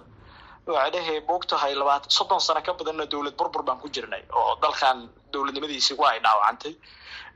waxay 0.73 0.91
dhehe 0.95 1.13
maogtahay 1.29 1.73
labaatan 1.81 2.09
soddon 2.17 2.39
sano 2.47 2.61
ka 2.67 2.71
badanna 2.79 3.05
dowlad 3.13 3.35
burbur 3.39 3.63
baan 3.67 3.77
ku 3.83 3.87
jirnay 3.95 4.23
oo 4.39 4.51
dalkan 4.63 4.97
dowladnimadiisi 5.33 5.93
waa 6.01 6.11
ay 6.13 6.19
dhaawacantay 6.25 6.73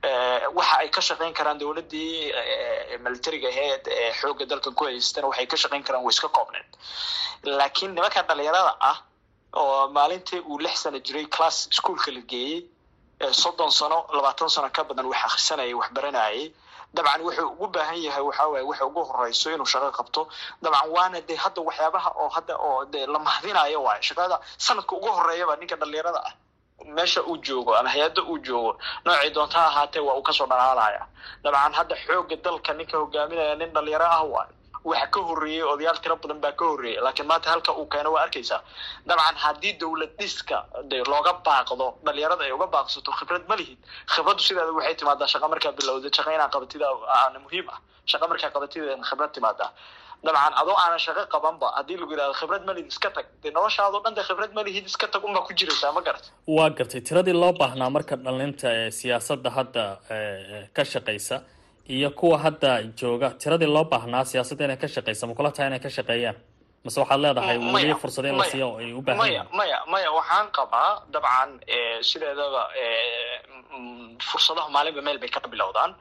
waxa 0.04 0.78
ay 0.84 0.90
ka 0.90 1.02
shaqeyn 1.02 1.34
karaan 1.34 1.58
dowladdii 1.60 2.34
militariga 3.06 3.48
aheyd 3.48 3.88
ee 3.88 4.12
xoogga 4.20 4.46
dalkan 4.46 4.74
ku 4.76 4.84
haystana 4.86 5.28
waxay 5.28 5.48
ka 5.48 5.58
shaqeyn 5.58 5.84
karaan 5.84 6.04
way 6.04 6.12
iska 6.16 6.28
koobneed. 6.28 6.68
Laakiin 7.44 7.96
nimanka 7.96 8.22
dhalinyarada 8.28 8.76
ah 8.82 8.98
oo 9.56 9.88
maalintii 9.88 10.40
uu 10.50 10.60
lix 10.60 10.76
sano 10.84 11.00
jiray 11.00 11.26
class 11.36 11.68
schoolka 11.72 12.12
la 12.12 12.22
geeyey 12.22 12.66
soddon 13.32 13.72
sano 13.72 14.06
labaatan 14.14 14.50
sano 14.50 14.70
ka 14.76 14.84
badan 14.84 15.06
wax 15.06 15.24
akhrisanayay 15.26 15.74
wax 15.74 15.90
baranayay. 15.96 16.54
Dabcan 16.94 17.22
wuxuu 17.26 17.48
ugu 17.54 17.68
baahan 17.68 17.98
yahay 18.06 18.22
waxa 18.22 18.48
waaye 18.48 18.66
waxa 18.70 18.86
ugu 18.86 19.02
horeyso 19.10 19.50
inuu 19.56 19.66
shaqo 19.66 19.90
qabto. 19.98 20.28
Dabcan 20.62 20.90
waana 20.96 21.22
dee 21.22 21.36
hadda 21.44 21.62
waxyaabaha 21.62 22.10
oo 22.22 22.30
hadda 22.30 22.54
oo 22.60 22.86
dee 22.86 23.06
la 23.08 23.20
mahdinayo 23.20 23.80
waaye 23.88 24.02
shaqada 24.04 24.40
sanadka 24.58 24.96
ugu 24.96 25.08
horeeyaba 25.18 25.56
ninka 25.56 25.76
dhalinyarada 25.76 26.20
ah 26.28 26.34
meesha 26.96 27.22
uu 27.24 27.38
joogo 27.38 27.76
ama 27.76 27.90
hay'adda 27.90 28.22
uu 28.32 28.38
joogo 28.48 28.72
noocii 29.06 29.30
doonta 29.36 29.58
ha 29.60 29.68
ahaatee 29.68 30.00
waa 30.08 30.16
uu 30.18 30.24
ka 30.24 30.34
soo 30.34 30.48
dhalaalaya. 30.48 31.06
Dabcan 31.44 31.74
hadda 31.74 31.96
xoogga 32.06 32.36
dalka 32.46 32.74
ninka 32.74 32.98
hogaaminaya 32.98 33.56
nin 33.56 33.70
dhalinyaro 33.74 34.06
ah 34.06 34.24
waayo 34.34 34.54
waxa 34.84 35.08
ka 35.14 35.20
horreeyey 35.28 35.64
odayaal 35.64 36.00
tiro 36.04 36.16
badan 36.22 36.40
baa 36.44 36.52
ka 36.60 36.66
horreeyay 36.66 37.02
laakiin 37.06 37.28
maanta 37.28 37.50
halka 37.54 37.72
uu 37.80 37.86
keeno 37.94 38.10
waa 38.16 38.24
arkaysaa 38.26 38.62
dabcan 39.08 39.36
haddii 39.44 39.74
dowlad 39.80 40.12
de 40.92 40.98
looga 41.12 41.34
baaqdo 41.46 41.88
dhalinyarada 42.06 42.44
ay 42.44 42.52
uga 42.52 42.68
baaqsato 42.68 43.12
khibrad 43.20 43.44
ma 43.50 43.56
lihid. 43.56 43.78
Khibraddu 44.14 44.44
sideeda 44.44 44.72
waxay 44.78 44.96
timaadaa 44.96 45.28
shaqa 45.34 45.48
markaa 45.54 45.72
bilowda 45.78 46.10
shaqa 46.18 46.32
inaa 46.36 46.50
qabatida 46.54 46.86
aana 47.18 47.40
muhiim 47.46 47.68
ah 47.76 47.80
shaqa 48.12 48.26
markaa 48.32 48.50
qabatideena 48.56 49.04
khibrad 49.10 49.32
timaadaa 49.36 49.70
dabcan 50.26 50.54
adoo 50.62 50.76
aanan 50.84 51.00
shaqo 51.06 51.24
qabanba 51.34 51.68
haddii 51.78 51.98
lagu 52.02 52.12
yidhahdo 52.16 52.34
khibrad 52.40 52.64
malihid 52.70 52.88
iska 52.94 53.10
tag. 53.16 53.26
Dee 53.44 53.52
noloshaadoo 53.58 54.02
dhan 54.06 54.14
de 54.18 54.22
khibrad 54.28 54.52
malihid 54.60 54.86
iska 54.92 55.08
tag 55.14 55.22
unbaa 55.28 55.44
ku 55.48 55.52
jiraysaa 55.60 55.92
ma 55.98 56.02
garat 56.08 56.26
waa 56.58 56.70
gartay. 56.78 57.02
Tiradii 57.08 57.36
loo 57.44 57.54
baahnaa 57.62 57.90
marka 57.96 58.16
dhalinta 58.26 58.68
ee 58.80 58.90
siyaasadda 59.00 59.50
hadda 59.58 59.84
ka 60.76 60.84
shaqaysa 60.94 61.36
iyo 61.96 62.10
kuwa 62.20 62.38
hadda 62.46 62.70
jooga 63.02 63.28
tiradii 63.42 63.72
loo 63.76 63.86
baahnaa 63.94 64.24
siyaasadda 64.32 64.64
inay 64.68 64.80
ka 64.84 64.88
shaqaysa 64.96 65.24
ma 65.30 65.34
kula 65.38 65.52
tahay 65.56 65.68
inay 65.72 65.82
ka 65.86 65.90
shaqeeyaan? 65.98 66.38
Mase 66.86 66.98
waxaad 67.04 67.20
leedahay 67.26 67.58
weliya 67.76 67.96
fursada 68.04 68.28
in 68.32 68.38
la 68.42 68.46
siiyo 68.52 68.68
ay 68.80 68.90
u 69.00 69.02
baahan 69.06 69.20
maya 69.24 69.42
maya 69.60 69.78
maya 69.94 70.10
waxaan 70.20 70.48
qabaa 70.58 70.90
dabcan 71.14 71.50
sideedaba 72.10 72.64
fursadaha 74.30 74.68
maalinba 74.76 75.02
meel 75.08 75.18
bay 75.24 75.30
ka 75.36 75.40
bilowdaan 75.54 75.92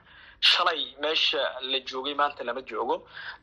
shalay 0.51 0.81
meesha 1.03 1.43
la 1.71 1.79
joogay 1.91 2.15
maanta 2.21 2.43
lama 2.45 2.63
joogo. 2.71 2.97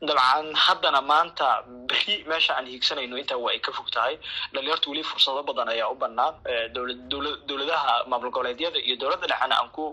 Dabcan 0.08 0.46
haddana 0.64 1.00
maanta 1.10 1.48
beri 1.88 2.16
meesha 2.30 2.52
aan 2.56 2.66
hiigsanayno 2.72 3.16
intaa 3.22 3.38
waa 3.44 3.52
ay 3.54 3.60
ka 3.66 3.72
fog 3.72 3.88
tahay. 3.96 4.14
Dhalinyartu 4.52 4.90
weli 4.90 5.02
fursado 5.10 5.42
badan 5.48 5.68
ayaa 5.74 5.88
u 5.90 5.96
banaan 6.02 6.34
dowla 6.74 7.30
dowladaha 7.48 8.04
maamul 8.10 8.30
goboleedyada 8.30 8.78
iyo 8.86 8.96
dowladda 9.00 9.26
dhexena 9.32 9.56
aan 9.60 9.70
ku 9.76 9.84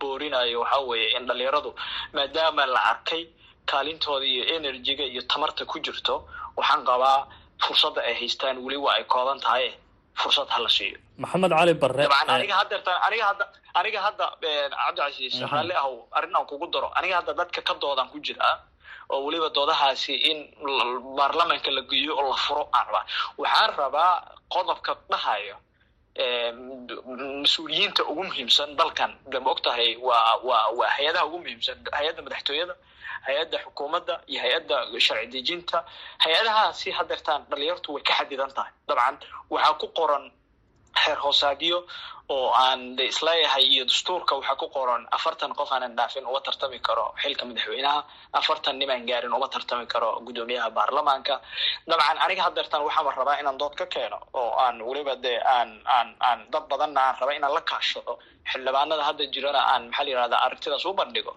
boorinayo 0.00 0.60
waxa 0.64 0.80
weeye 0.90 1.08
in 1.16 1.26
dhalinyaradu 1.28 1.70
maadaama 2.16 2.66
la 2.66 2.80
arkay 2.92 3.22
kaalintooda 3.70 4.26
iyo 4.26 4.44
energyga 4.56 5.04
iyo 5.12 5.22
tamarta 5.32 5.64
ku 5.70 5.78
jirto 5.84 6.14
waxaan 6.56 6.82
qabaa 6.88 7.28
fursadda 7.64 8.00
ay 8.08 8.14
haystaan 8.20 8.56
weli 8.64 8.76
waa 8.84 8.94
ay 8.98 9.04
kooban 9.04 9.40
tahay 9.40 9.66
fursad 10.20 10.48
hala 10.54 10.68
siiyo. 10.76 10.98
Maxamed 11.22 11.50
cali 11.58 11.74
barre 11.82 12.02
dabcan 12.04 12.30
aniga 12.36 12.54
haddeerta 12.60 12.92
aniga 13.06 13.24
hadda 13.30 13.44
aniga 13.80 14.00
hadda 14.06 14.24
cabdicasiis 14.42 15.34
raalli 15.52 15.74
ahow 15.80 15.94
arrin 16.16 16.34
aan 16.38 16.46
kugu 16.50 16.66
daro 16.74 16.88
aniga 16.98 17.14
hadda 17.20 17.32
dadka 17.40 17.60
ka 17.68 17.74
doodaan 17.82 18.08
ku 18.12 18.18
jiraa 18.26 18.54
oo 19.12 19.20
weliba 19.26 19.48
doodahaasi 19.56 20.14
in 20.30 20.38
baarlamanka 21.18 21.70
la 21.76 21.82
geeyo 21.90 22.12
oo 22.20 22.26
la 22.32 22.36
furo 22.46 22.62
aan 22.76 22.86
rabaa. 22.86 23.04
Waxaan 23.38 23.70
rabaa 23.80 24.12
qodobka 24.54 24.92
dhahayo 25.10 25.56
mas'uuliyiinta 27.42 28.02
ugu 28.10 28.22
muhiimsan 28.24 28.76
dalkan 28.78 29.12
de 29.32 29.38
ma 29.40 29.50
og 29.50 29.60
tahay 29.62 29.96
waa 29.96 30.36
waa 30.48 30.70
waa 30.78 30.90
hay'adaha 30.96 31.24
ugu 31.26 31.38
muhiimsan 31.38 31.78
hay'adda 31.92 32.22
madaxtooyada 32.26 32.74
hay'adda 33.26 33.58
xukuumadda 33.64 34.14
iyo 34.30 34.40
hay'adda 34.44 34.76
sharci 35.06 35.26
dejinta. 35.34 35.84
Hay'adahaasi 36.24 36.90
hadeertaan 36.98 37.42
dhalinyartu 37.50 37.92
way 37.94 38.02
ka 38.02 38.14
xadidan 38.18 38.50
tahay. 38.56 38.72
Dabcan 38.88 39.16
waxaa 39.50 39.74
ku 39.80 39.86
qoran 39.98 40.30
xeer 41.02 41.18
hoosaadyo 41.24 41.78
oo 42.34 42.48
aan 42.64 42.96
de 42.96 43.04
is 43.12 43.18
leeyahay 43.26 43.64
iyo 43.74 43.84
dastuurka 43.90 44.32
waxaa 44.38 44.56
ku 44.62 44.66
qoran 44.76 45.02
afartan 45.16 45.52
qof 45.58 45.70
aanan 45.72 45.96
dhaafin 45.98 46.24
uma 46.30 46.40
tartami 46.46 46.78
karo 46.86 47.06
xilka 47.22 47.44
madaxweynaha 47.48 48.00
afartan 48.40 48.78
nim 48.78 48.90
aan 48.90 49.04
gaarin 49.10 49.32
uma 49.38 49.48
tartami 49.54 49.86
karo 49.86 50.10
guddoomiyaha 50.26 50.70
baarlamaanka. 50.78 51.34
Dabcan 51.90 52.18
aniga 52.24 52.42
hadeertan 52.46 52.82
waxaaba 52.86 53.10
rabaa 53.20 53.40
inaan 53.40 53.58
dood 53.58 53.74
ka 53.80 53.86
keeno 53.94 54.18
oo 54.40 54.50
aan 54.64 54.76
weliba 54.88 55.14
de 55.24 55.34
aan 55.56 55.70
aan 55.96 56.08
aan 56.28 56.40
dad 56.52 56.64
badanna 56.70 57.00
aan 57.08 57.16
raba 57.20 57.32
inaan 57.38 57.54
la 57.54 57.60
kaashado 57.70 58.12
xildhibaanada 58.50 59.02
hadda 59.08 59.24
jirana 59.34 59.60
aan 59.72 59.82
maxaa 59.88 60.04
la 60.04 60.10
yirahda 60.12 60.36
aragtidaas 60.46 60.84
u 60.84 60.92
bandhigo 61.00 61.34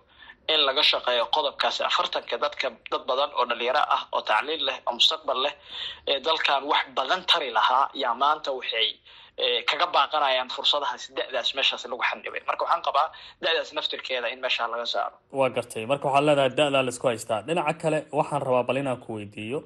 in 0.53 0.59
laga 0.67 0.83
shaqeeyo 0.91 1.25
qodobkaasi 1.35 1.81
afartanka 1.89 2.35
dadka 2.43 2.67
dad 2.91 3.03
badan 3.09 3.29
oo 3.37 3.45
dhalinyaro 3.49 3.83
ah 3.95 4.01
oo 4.15 4.21
tacliil 4.29 4.63
leh 4.67 4.77
oo 4.87 4.93
mustaqbal 4.99 5.39
leh 5.45 5.53
ee 6.11 6.19
dalkan 6.27 6.63
wax 6.71 6.83
badan 6.97 7.21
tari 7.31 7.49
lahaa. 7.57 7.85
Yaa 8.03 8.13
maanta 8.23 8.49
waxay 8.59 8.89
kaga 9.69 9.85
baaqanayaan 9.95 10.49
fursadahaas 10.55 11.03
da-daas 11.17 11.49
meeshaas 11.57 11.83
lagu 11.91 12.01
xanibay 12.09 12.41
marka 12.49 12.63
waxaan 12.65 12.81
qabaa 12.87 13.07
da-daas 13.43 13.69
naftirkeeda 13.77 14.27
in 14.33 14.39
meeshaa 14.45 14.67
laga 14.73 14.85
saaro. 14.93 15.15
Waa 15.39 15.49
gartay. 15.55 15.85
Marka 15.91 16.05
waxaad 16.07 16.25
leedahay 16.27 16.49
da-daa 16.59 16.83
la 16.85 16.89
isku 16.93 17.07
haystaa. 17.11 17.41
Dhinaca 17.47 17.73
kale 17.81 17.99
waxaan 18.19 18.41
rabaa 18.47 18.63
bal 18.67 18.77
inaan 18.81 18.97
ku 19.05 19.09
weydiiyo 19.17 19.59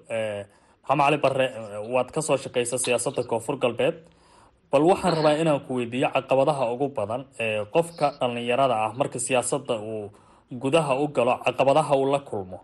maxamed 0.87 1.03
cali 1.05 1.17
barre 1.25 1.45
waad 1.93 2.09
ka 2.15 2.21
soo 2.27 2.37
shaqeysa 2.43 2.77
siyaasadda 2.85 3.23
koonfur 3.31 3.55
galbeed. 3.63 3.95
Bal 4.71 4.83
waxaan 4.91 5.13
rabaa 5.17 5.35
inaan 5.41 5.59
ku 5.67 5.71
weydiiyo 5.79 6.07
caqabadaha 6.15 6.63
ugu 6.73 6.87
badan 6.97 7.21
ee 7.39 7.65
qofka 7.75 8.07
dhalinyarada 8.19 8.75
ah 8.85 8.91
marka 8.99 9.19
siyaasadda 9.27 9.75
uu 9.91 10.11
gudaha 10.63 10.93
u 11.03 11.07
galo 11.17 11.33
caqabadaha 11.45 11.93
uu 12.01 12.11
la 12.13 12.19
kulmo 12.29 12.59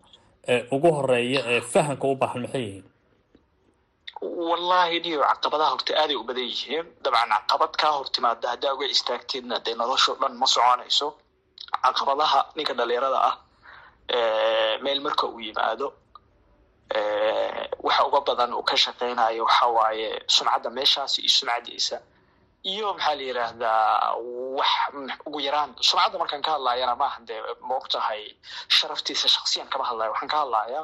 ee 0.54 0.60
ugu 0.76 0.90
horreeya 0.98 1.42
ee 1.54 1.62
fahamka 1.74 2.06
u 2.08 2.16
baahan 2.22 2.42
maxay 2.46 2.62
yihiin 2.68 2.86
wallahi 4.22 5.00
niyo 5.04 5.22
caqabadaha 5.22 5.70
horta 5.74 5.94
aaday 6.02 6.16
u 6.16 6.24
badan 6.24 6.44
yihiin. 6.52 6.86
Dabcan 7.04 7.30
caqabad 7.30 7.74
kaa 7.82 7.92
hor 7.98 8.08
timaada 8.16 8.48
haddaa 8.54 8.74
uga 8.74 8.86
istaagtidna 8.86 9.60
dee 9.66 9.76
nolosho 9.76 10.16
dhan 10.22 10.34
ma 10.42 10.46
soconayso. 10.48 11.08
Caqabadaha 11.84 12.40
ninka 12.56 12.74
dhalinyarada 12.74 13.20
ah 13.30 13.36
meel 14.84 15.00
marka 15.06 15.26
uu 15.28 15.40
yimaado 15.40 15.88
waxa 17.86 18.04
uga 18.08 18.20
badan 18.28 18.54
uu 18.54 18.64
ka 18.70 18.76
shaqeynayo 18.76 19.44
waxa 19.46 19.66
sumcadda 20.36 20.70
meeshaasi 20.78 21.20
iyo 21.22 21.30
sumcadiisa 21.38 21.98
iyo 22.72 22.88
maxaa 22.94 23.16
la 23.16 23.24
yiraahdaa 23.24 24.16
wax 24.58 24.70
ugu 25.28 25.40
yaraan. 25.48 25.72
Sumcadda 25.88 26.18
markaan 26.22 26.42
ka 26.42 26.52
hadlayana 26.56 26.96
maaha 26.96 27.20
dee 27.28 27.42
maogtahay 27.70 28.24
sharaftiisa 28.76 29.28
shaksiyan 29.36 29.68
kama 29.72 29.86
hadlayo 29.90 30.12
waxaan 30.14 30.30
ka 30.34 30.38
hadlayaa 30.44 30.84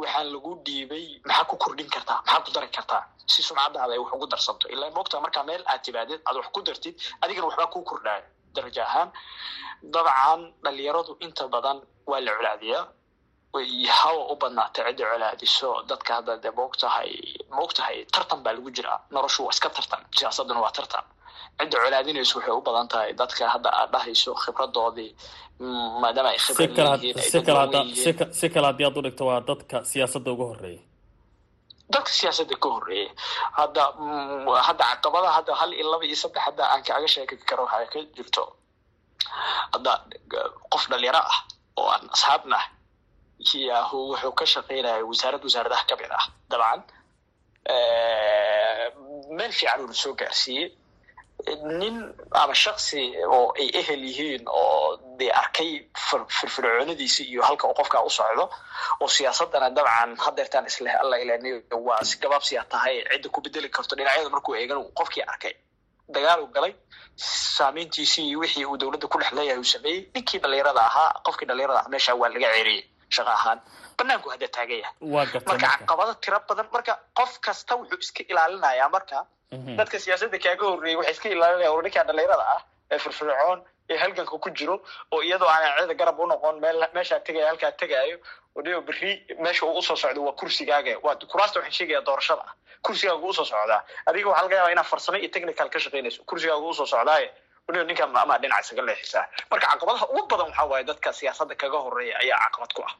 waxaan 0.00 0.26
lagu 0.34 0.50
dhiibay 0.66 1.06
maxaa 1.28 1.44
ku 1.50 1.56
kordhin 1.62 1.88
kartaa 1.94 2.18
maxaa 2.26 2.44
ku 2.44 2.50
dari 2.56 2.68
kartaa? 2.76 3.02
Si 3.32 3.40
sumcadaada 3.48 3.92
ay 3.94 3.98
wax 4.02 4.12
ugu 4.16 4.26
darsanto. 4.32 4.64
Ilaa 4.74 4.90
maogtaha 4.96 5.20
markaa 5.26 5.44
meel 5.50 5.62
aad 5.72 5.80
timaadid 5.84 6.20
aad 6.28 6.36
wax 6.40 6.48
ku 6.54 6.60
dartid 6.66 6.94
adigana 7.22 7.46
waxbaa 7.48 7.70
kuu 7.74 7.84
kordhaayo 7.90 8.24
darajo 8.54 8.82
ahaan 8.88 9.08
dabcan 9.94 10.40
dhalinyaradu 10.64 11.12
inta 11.24 11.44
badan 11.54 11.78
waa 12.10 12.20
la 12.26 12.32
colaadiyaa. 12.38 12.84
Hawa 14.00 14.22
u 14.32 14.36
badnaata 14.42 14.80
cidda 14.86 15.04
colaadiso. 15.12 15.70
Dadka 15.90 16.10
hadda 16.16 16.32
dee 16.42 16.52
maogtahay 16.58 17.12
maogtahay 17.56 17.98
tartan 18.14 18.40
baa 18.44 18.52
lagu 18.56 18.70
jiraa. 18.76 18.98
Noloshu 19.14 19.40
waa 19.46 19.52
iska 19.56 19.68
tartan 19.76 20.02
siyaasaduna 20.16 20.60
waa 20.64 20.72
tartan 20.78 21.04
cidda 21.58 21.76
colaadinayso 21.84 22.34
waxay 22.38 22.54
u 22.58 22.60
badan 22.68 22.88
tahay 22.92 23.10
dadka 23.20 23.42
hadda 23.54 23.68
aad 23.80 23.90
dhahayso 23.94 24.30
khibradoodii 24.42 25.10
maadaama 26.02 26.30
ay 26.34 26.38
si 26.38 26.52
kale 28.54 28.66
haddii 28.68 28.84
aad 28.86 28.96
u 28.98 29.02
dhigto 29.06 29.22
waa 29.30 29.40
dadka 29.50 29.76
siyaasadda 29.90 30.30
uga 30.34 30.44
horreeya 30.50 30.82
dadka 31.94 32.10
siyaasadda 32.20 32.54
ka 32.62 32.68
horeeyay 32.76 33.08
hadda 33.60 33.82
hadda 34.68 34.84
caqabada 34.92 35.28
hadda 35.38 35.52
hal 35.60 35.70
iyo 35.78 35.86
laba 35.92 36.04
iyo 36.08 36.16
saddex 36.22 36.42
hadda 36.48 36.62
aan 36.72 36.82
kaaga 36.88 37.08
sheegi 37.14 37.36
karo 37.48 37.62
waxaa 37.64 37.90
ka 37.92 37.98
jirto. 38.16 38.44
Hadda 39.74 39.92
qof 40.72 40.82
dhalinyaro 40.90 41.20
ah 41.32 41.38
oo 41.80 41.88
aan 41.94 42.04
asxaabna 42.14 42.58
yahu 43.70 43.96
wuxuu 44.10 44.32
ka 44.38 44.44
shaqeynaya 44.54 45.04
wasaarad 45.10 45.42
wasaaradaha 45.46 45.84
ka 45.90 45.94
mid 46.00 46.12
ah. 46.18 46.24
Dabcan 46.50 46.80
meel 49.36 49.52
fiican 49.58 49.80
uuna 49.82 49.94
soo 50.02 50.14
gaarsiiyey 50.20 50.66
nin 51.80 51.96
ama 52.42 52.54
shaksi 52.54 53.02
oo 53.36 53.52
ay 53.60 53.68
ehel 53.80 54.02
yihiin 54.08 54.42
oo 54.46 54.96
dee 55.18 55.30
arkay 55.42 55.70
firfircoonadiisi 56.40 57.22
iyo 57.32 57.42
halka 57.42 57.68
uu 57.68 57.74
qofkaa 57.80 58.02
u 58.02 58.10
socdo 58.10 58.44
oo 59.00 59.08
siyaasadana 59.08 59.70
dabcan 59.70 60.16
hadeertaan 60.24 60.66
isleh 60.66 60.94
alla 61.02 61.16
ilaniyo 61.18 61.56
waa 61.86 62.04
si 62.04 62.18
gabaabsiya 62.22 62.64
tahay 62.72 62.96
cidda 63.12 63.28
ku 63.28 63.40
bedeli 63.40 63.68
karto 63.70 63.96
dhinacyada 63.96 64.30
markuu 64.30 64.54
eegan 64.54 64.84
qofkii 64.98 65.22
arkay. 65.32 65.54
Dagaal 66.14 66.40
uu 66.42 66.46
galay 66.56 66.74
saameyntiisii 67.16 68.36
wixii 68.36 68.64
uu 68.66 68.76
dowladda 68.80 69.06
ku 69.08 69.18
dhex 69.18 69.32
leeyahay 69.32 69.58
uu 69.58 69.64
sameeyey 69.74 70.00
ninkii 70.14 70.38
dhalinyarada 70.42 70.80
ahaa 70.80 71.10
qofkii 71.26 71.46
dhalinyarada 71.48 71.80
ah 71.84 71.88
meesha 71.92 72.14
waa 72.14 72.28
laga 72.28 72.48
ceeriyey 72.54 72.84
shaqa 73.16 73.32
ahaan 73.38 73.58
banaanku 73.98 74.28
hadda 74.34 74.48
taagan 74.56 74.78
yahay 74.82 74.94
marka 75.50 75.56
caqabado 75.64 76.12
tiro 76.24 76.38
badan 76.48 76.66
marka 76.76 76.92
qof 77.18 77.32
kasta 77.46 77.72
wuxuu 77.80 77.98
iska 78.04 78.22
ilaalinayaa 78.32 78.88
marka 78.96 79.18
dadka 79.78 79.96
siyaasadda 80.04 80.38
kaaga 80.44 80.64
horreeyey 80.72 80.96
waxay 81.00 81.12
iska 81.16 81.28
ilaalinaya 81.34 81.70
war 81.74 81.82
ninkaa 81.86 82.04
dhalinyarada 82.08 82.44
ah 82.56 82.60
ee 82.94 82.98
firfircoon 83.04 83.58
ee 83.92 83.96
halganka 84.02 84.34
ku 84.44 84.50
jiro 84.58 84.76
oo 85.14 85.20
iyadoo 85.28 85.48
aanan 85.54 85.78
cida 85.82 85.94
garab 86.00 86.18
u 86.20 86.26
noqon 86.32 86.56
meel 86.64 86.78
meeshaa 86.96 87.20
tegaya 87.26 87.46
halkaa 87.50 87.72
tegaayo 87.82 88.16
odhiyo 88.58 88.78
berri 88.88 89.10
meesha 89.44 89.66
uu 89.66 89.78
u 89.78 89.82
soo 89.88 89.96
socdo 90.02 90.20
waa 90.26 90.32
kursigaaga. 90.40 90.92
Waa 91.04 91.14
kuraasta 91.32 91.56
waxaan 91.60 91.72
sheegaya 91.78 92.00
doorashada. 92.08 92.42
Ah 92.48 92.54
kursigaaga 92.86 93.26
u 93.30 93.32
soo 93.38 93.44
socdaa 93.52 93.80
adiga 94.08 94.28
waxaa 94.30 94.44
laga 94.46 94.56
yaabaa 94.58 94.72
inaad 94.74 94.88
farsamo 94.92 95.18
iyo 95.22 95.30
technical 95.34 95.68
ka 95.74 95.78
shaqeynayso. 95.84 96.20
Kursigaaga 96.30 96.66
u 96.70 96.74
soo 96.78 96.86
socdaaye 96.94 97.28
odhiyo 97.68 97.84
ninkan 97.88 98.16
amaa 98.22 98.38
dhinac 98.42 98.60
isaga 98.64 98.82
leexisaa 98.88 99.24
marka 99.50 99.66
caqabadaha 99.72 100.06
ugu 100.14 100.26
badan 100.32 100.46
waxaa 100.50 100.66
waaye 100.72 100.84
dadka 100.90 101.08
siyaasadda 101.18 101.54
kaga 101.62 101.78
horreeya 101.84 102.14
ayaa 102.22 102.38
caqabad 102.44 102.72
ku 102.76 102.82
ah 102.88 102.94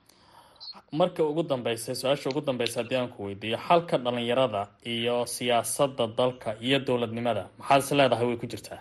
marka 0.93 1.23
ugu 1.25 1.43
dambeysa 1.43 1.95
su'aasha 1.95 2.31
ugu 2.31 2.41
dambeysa 2.41 2.81
haddii 2.83 2.97
aan 2.99 3.09
ku 3.13 3.25
weydiiyo 3.27 3.59
xalka 3.69 3.99
dhalinyarada 3.99 4.67
iyo 4.87 5.27
siyaasadda 5.27 6.07
dalka 6.19 6.55
iyo 6.61 6.79
dowladnimada 6.79 7.49
maxaad 7.59 7.81
is 7.83 7.91
leedahay 7.93 8.27
way 8.27 8.37
ku 8.37 8.47
jirtaa? 8.47 8.81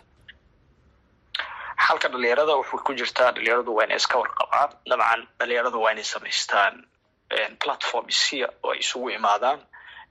Xalka 1.88 2.08
dhalinyarada 2.10 2.54
wuxuu 2.60 2.84
ku 2.88 2.94
jirtaa 2.94 3.32
dhalinyaradu 3.32 3.76
waa 3.76 3.84
inay 3.86 3.98
iska 3.98 4.18
warqabaan. 4.20 4.70
Dabcan 4.90 5.22
dhalinyaradu 5.40 5.78
waa 5.82 5.92
inay 5.92 6.04
samaystaan 6.04 6.74
platform 7.64 8.06
sia 8.10 8.48
oo 8.64 8.72
ay 8.72 8.80
isugu 8.80 9.10
imaadaan. 9.10 9.60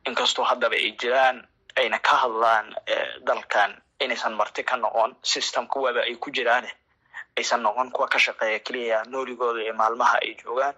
Inkastoo 0.09 0.45
haddaba 0.45 0.77
ay 0.77 0.93
jiraan 1.01 1.47
ayna 1.81 1.99
ka 1.99 2.17
hadlaan 2.23 2.67
dalkan 3.27 3.71
inaysan 4.01 4.35
marti 4.37 4.63
ka 4.63 4.77
noqon 4.77 5.17
system 5.23 5.67
kuwaba 5.67 6.01
ay 6.05 6.15
ku 6.17 6.31
jiraane. 6.31 6.69
Aysan 7.37 7.63
noqon 7.63 7.91
kuwa 7.93 8.09
ka 8.09 8.19
shaqeeya 8.19 8.59
keliya 8.61 9.03
nooligooda 9.09 9.63
iyo 9.65 9.75
maalmaha 9.75 10.19
ay 10.23 10.37
joogaan 10.45 10.75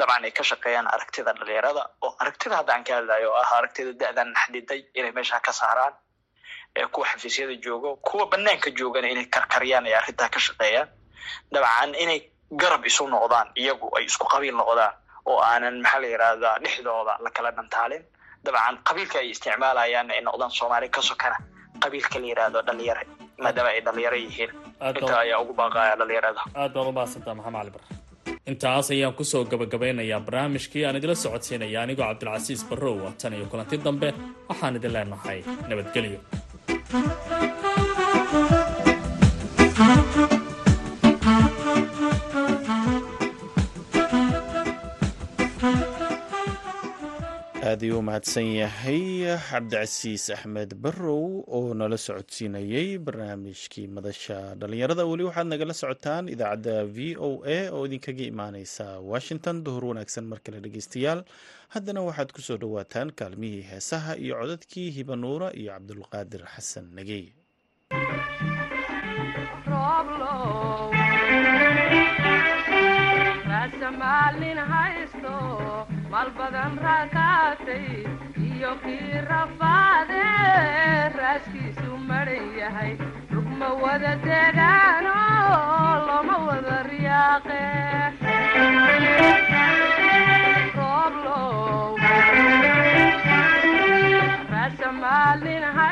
dabcan 0.00 0.24
ay 0.28 0.32
ka 0.38 0.42
shaqeeyaan 0.50 0.86
aragtida 0.94 1.32
dhalinyarada 1.38 1.82
oo 2.06 2.10
aragtida 2.22 2.54
hadda 2.60 2.72
aan 2.74 2.84
ka 2.88 2.92
hadlayo 2.98 3.28
oo 3.32 3.36
ah 3.42 3.50
aragtida 3.58 3.92
da-dan 4.02 4.30
xadiday 4.42 4.80
inay 4.98 5.12
meesha 5.18 5.40
ka 5.46 5.52
saaraan 5.60 5.94
kuwa 6.94 7.06
xafiisyada 7.12 7.54
joogo 7.64 7.90
kuwa 8.06 8.24
banaanka 8.32 8.70
joogana 8.78 9.08
inay 9.14 9.26
karkariyaan 9.36 9.86
ay 9.86 9.94
arrintaa 10.00 10.28
ka 10.34 10.40
shaqeeyaan. 10.46 10.88
Dabcan 11.52 11.94
inay 12.04 12.20
garab 12.60 12.84
isu 12.86 13.04
noqdaan 13.14 13.48
iyagu 13.62 13.86
ay 13.96 14.04
isku 14.10 14.26
qabiil 14.32 14.54
noqdaan 14.60 14.94
oo 15.30 15.38
aanan 15.50 15.76
maxaa 15.82 16.00
la 16.02 16.06
yirahdaa 16.14 16.56
dhexdooda 16.64 17.14
la 17.24 17.30
kala 17.36 17.50
dhantaalin 17.58 18.02
dabcan 18.44 18.76
qabiilka 18.88 19.18
ay 19.22 19.28
isticmaalayaan 19.34 20.10
ay 20.10 20.20
noqdaan 20.28 20.50
soomaali 20.58 20.88
ka 20.88 21.02
sokana 21.02 21.36
qabiilka 21.82 22.18
la 22.22 22.26
yiraahdo 22.30 22.58
dhalinyare 22.68 23.04
maadaama 23.42 23.70
ay 23.74 23.80
dhalinyaro 23.86 24.16
yihiin. 24.24 24.50
Inta 24.98 25.14
ayaa 25.24 25.38
ugu 25.42 25.52
baaqaya 25.60 25.96
dhalinyarada 26.00 26.40
aad 26.54 26.72
baad 26.74 26.86
u 26.88 26.92
mahadsantaa 26.98 27.34
maxamed 27.34 27.58
cali 27.58 27.70
bar 27.74 27.82
intaas 28.50 28.90
ayaan 28.94 29.14
ku 29.18 29.24
soo 29.32 29.44
gabagabeynayaa 29.52 30.20
barnaamijkii 30.26 30.84
aan 30.86 30.96
idila 31.00 31.14
socodsiinaya 31.24 31.78
anigoo 31.84 32.06
cabdilcasiis 32.10 32.62
barrow 32.70 32.96
tan 33.22 33.32
iyo 33.38 33.46
kulanti 33.52 33.76
dambe 33.86 34.08
waxaan 34.48 34.76
idin 34.78 34.92
leenahay 34.96 35.38
nabadgelyo 35.68 36.18
ayuu 47.86 48.02
mahadsan 48.08 48.46
yahay 48.60 49.02
cabdicasiis 49.48 50.24
axmed 50.36 50.70
barrow 50.84 51.24
oo 51.56 51.74
nala 51.80 51.96
socodsiinayey 52.06 52.88
barnaamijkii 53.06 53.86
madasha 53.96 54.38
dhalinyarada 54.60 55.04
weli 55.10 55.24
waxaad 55.28 55.48
nagala 55.52 55.74
socotaan 55.82 56.24
idaacadda 56.34 56.76
v 56.96 57.16
o 57.28 57.30
a 57.56 57.58
oo 57.74 57.82
idinkaga 57.88 58.24
imaaneysa 58.32 58.86
washington 59.12 59.56
duhur 59.66 59.84
wanaagsan 59.90 60.24
mar 60.30 60.38
kale 60.44 60.58
dhegeystayaal 60.64 61.20
haddana 61.74 62.00
waxaad 62.08 62.30
ku 62.36 62.40
soo 62.48 62.58
dhowaataan 62.62 63.08
kaalmihii 63.20 63.62
heesaha 63.70 64.12
iyo 64.24 64.34
codadkii 64.40 64.88
hibanuura 64.96 65.48
iyo 65.60 65.70
cabdulqaadir 65.76 66.42
xasan 66.54 66.86
nagey 66.98 67.24
raasamaalnin 73.90 74.58
haysto 74.70 75.32
maal 76.10 76.30
badan 76.38 76.78
rakaatay 76.78 77.86
iyo 78.46 78.72
kii 78.84 79.20
rafaade 79.30 80.22
raaskiisu 81.18 81.96
maran 82.08 82.46
yahay 82.60 82.92
rugma 83.34 83.68
wada 83.82 84.12
degaano 84.26 85.14
looma 86.06 86.36
wada 86.46 86.76
riyaaqe 86.90 87.62
rooblow 90.76 91.96
haysto 94.52 95.89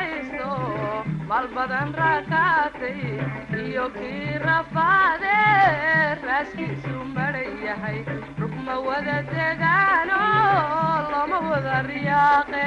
maal 1.29 1.45
badan 1.55 1.89
rakaatay 1.99 2.99
iyo 3.63 3.85
kii 3.97 4.37
rafaade 4.45 5.37
raaskiisu 6.27 6.95
maran 7.15 7.51
yahay 7.67 7.99
rugma 8.39 8.75
wada 8.87 9.17
degaano 9.31 10.21
looma 11.11 11.39
wada 11.49 11.77
riyaaqe 11.89 12.65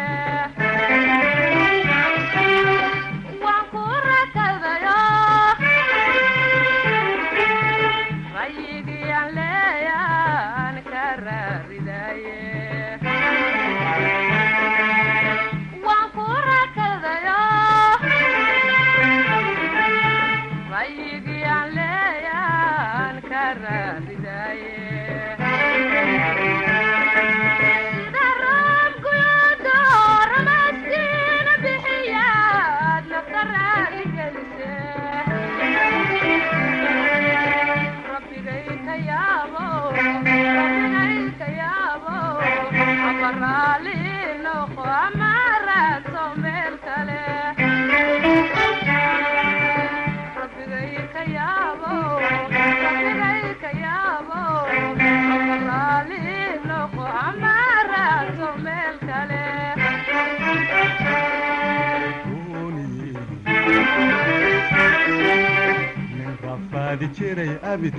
rafaadi 67.02 67.14
jiray 67.18 67.58
abid 67.72 67.94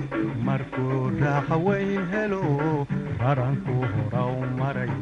markuu 0.46 1.10
raaxa 1.20 1.56
weyn 1.66 2.04
helo 2.12 2.40
raranku 3.20 3.74
horaw 3.94 4.32
maray 4.58 4.92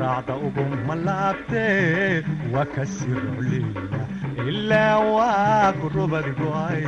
raacda 0.00 0.34
ugu 0.46 0.64
malaabtee 0.88 2.22
waa 2.52 2.66
ka 2.74 2.84
sii 2.94 3.14
rocliya 3.24 4.48
ilaa 4.48 4.98
waa 5.14 5.72
ku 5.80 5.86
rubad 5.96 6.26
go'ay 6.38 6.84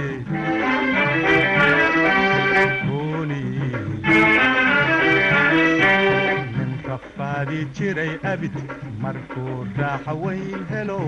nin 6.57 6.71
rafaadi 6.89 7.59
jiray 7.77 8.13
abid 8.33 8.55
markuu 9.03 9.57
raaxa 9.79 10.13
weyn 10.23 10.63
helo 10.73 10.99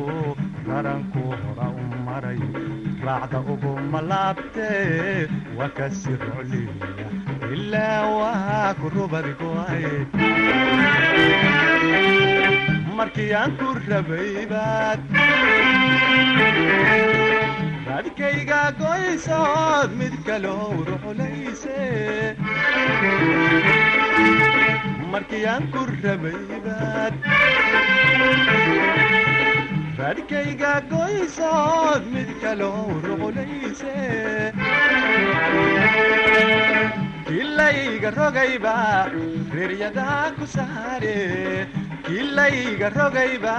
raranku 0.68 1.22
hora 1.42 1.68
u 1.82 1.86
maray 2.06 2.40
raacda 3.06 3.38
ugu 3.52 3.72
malaabtee 3.92 5.28
waa 5.58 5.70
ka 5.76 5.86
sii 5.98 6.16
rocliya 6.22 6.74
ilaa 7.54 8.02
waa 8.18 8.68
ku 8.80 8.86
rubad 8.94 9.26
go'ay 9.40 9.86
markii 12.98 13.30
aan 13.40 13.52
ku 13.60 13.68
rabay 13.90 14.32
baad 14.52 15.00
raadkayga 17.88 18.60
goysood 18.80 19.90
mid 20.02 20.14
kaloo 20.28 20.70
ruxlayse 20.88 21.80
markii 25.14 25.44
aan 25.54 25.64
ku 25.74 25.82
rabay 26.04 26.40
baad 26.66 27.14
raadkayga 30.02 30.70
goysood 30.92 32.02
mid 32.14 32.30
kaloo 32.42 32.86
ruxlayse 33.06 33.96
kilayga 37.28 38.10
rogayba 38.18 38.74
reeryadaa 39.54 40.24
ku 40.38 40.44
saare 40.56 41.18
kilayga 42.08 42.88
rogayba 42.98 43.56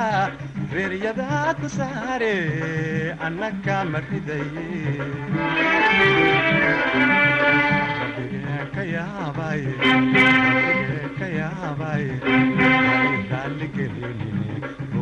reeryadaa 0.76 1.48
ku 1.62 1.68
saare 1.78 2.36
annaka 3.28 3.78
ma 3.94 4.00
ridaye 4.10 4.68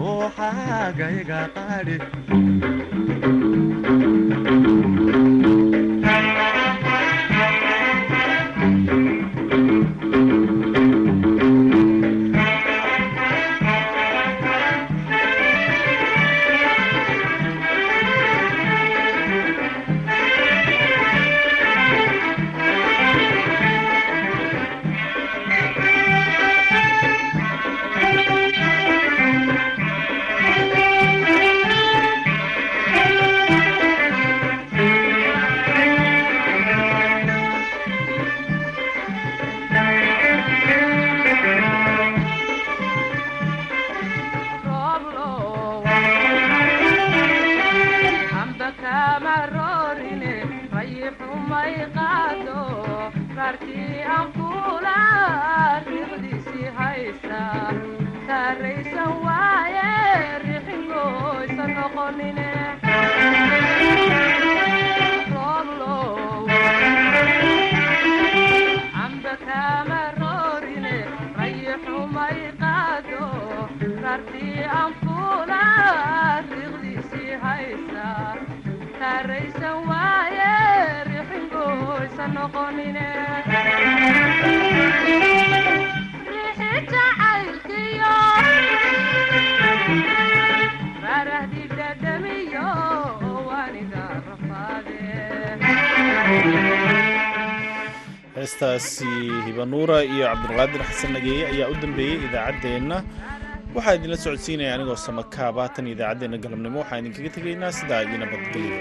raalligelinine 0.02 1.22
ruuxaagayga 1.26 1.40
qaadhi 1.56 1.98
heestaasi 98.36 99.10
hibanuura 99.46 99.98
iyo 100.14 100.26
cabdulqaadir 100.32 100.82
xasan 100.90 101.12
nageeye 101.16 101.44
ayaa 101.52 101.70
u 101.74 101.76
dambeeyey 101.84 102.18
idaacaddeenna. 102.28 102.98
Waxaa 103.76 103.96
idinla 103.98 104.18
socodsiinaya 104.24 104.72
anigoo 104.76 104.98
samakaaba 105.08 105.64
tan 105.76 105.86
idaacaddeenna 105.94 106.38
galabnimo. 106.44 106.78
Waxaan 106.84 107.00
idinkaga 107.06 107.30
tegaynaa 107.38 107.72
sidaa 107.80 108.02
idina 108.08 108.26
badgeliya 108.32 108.80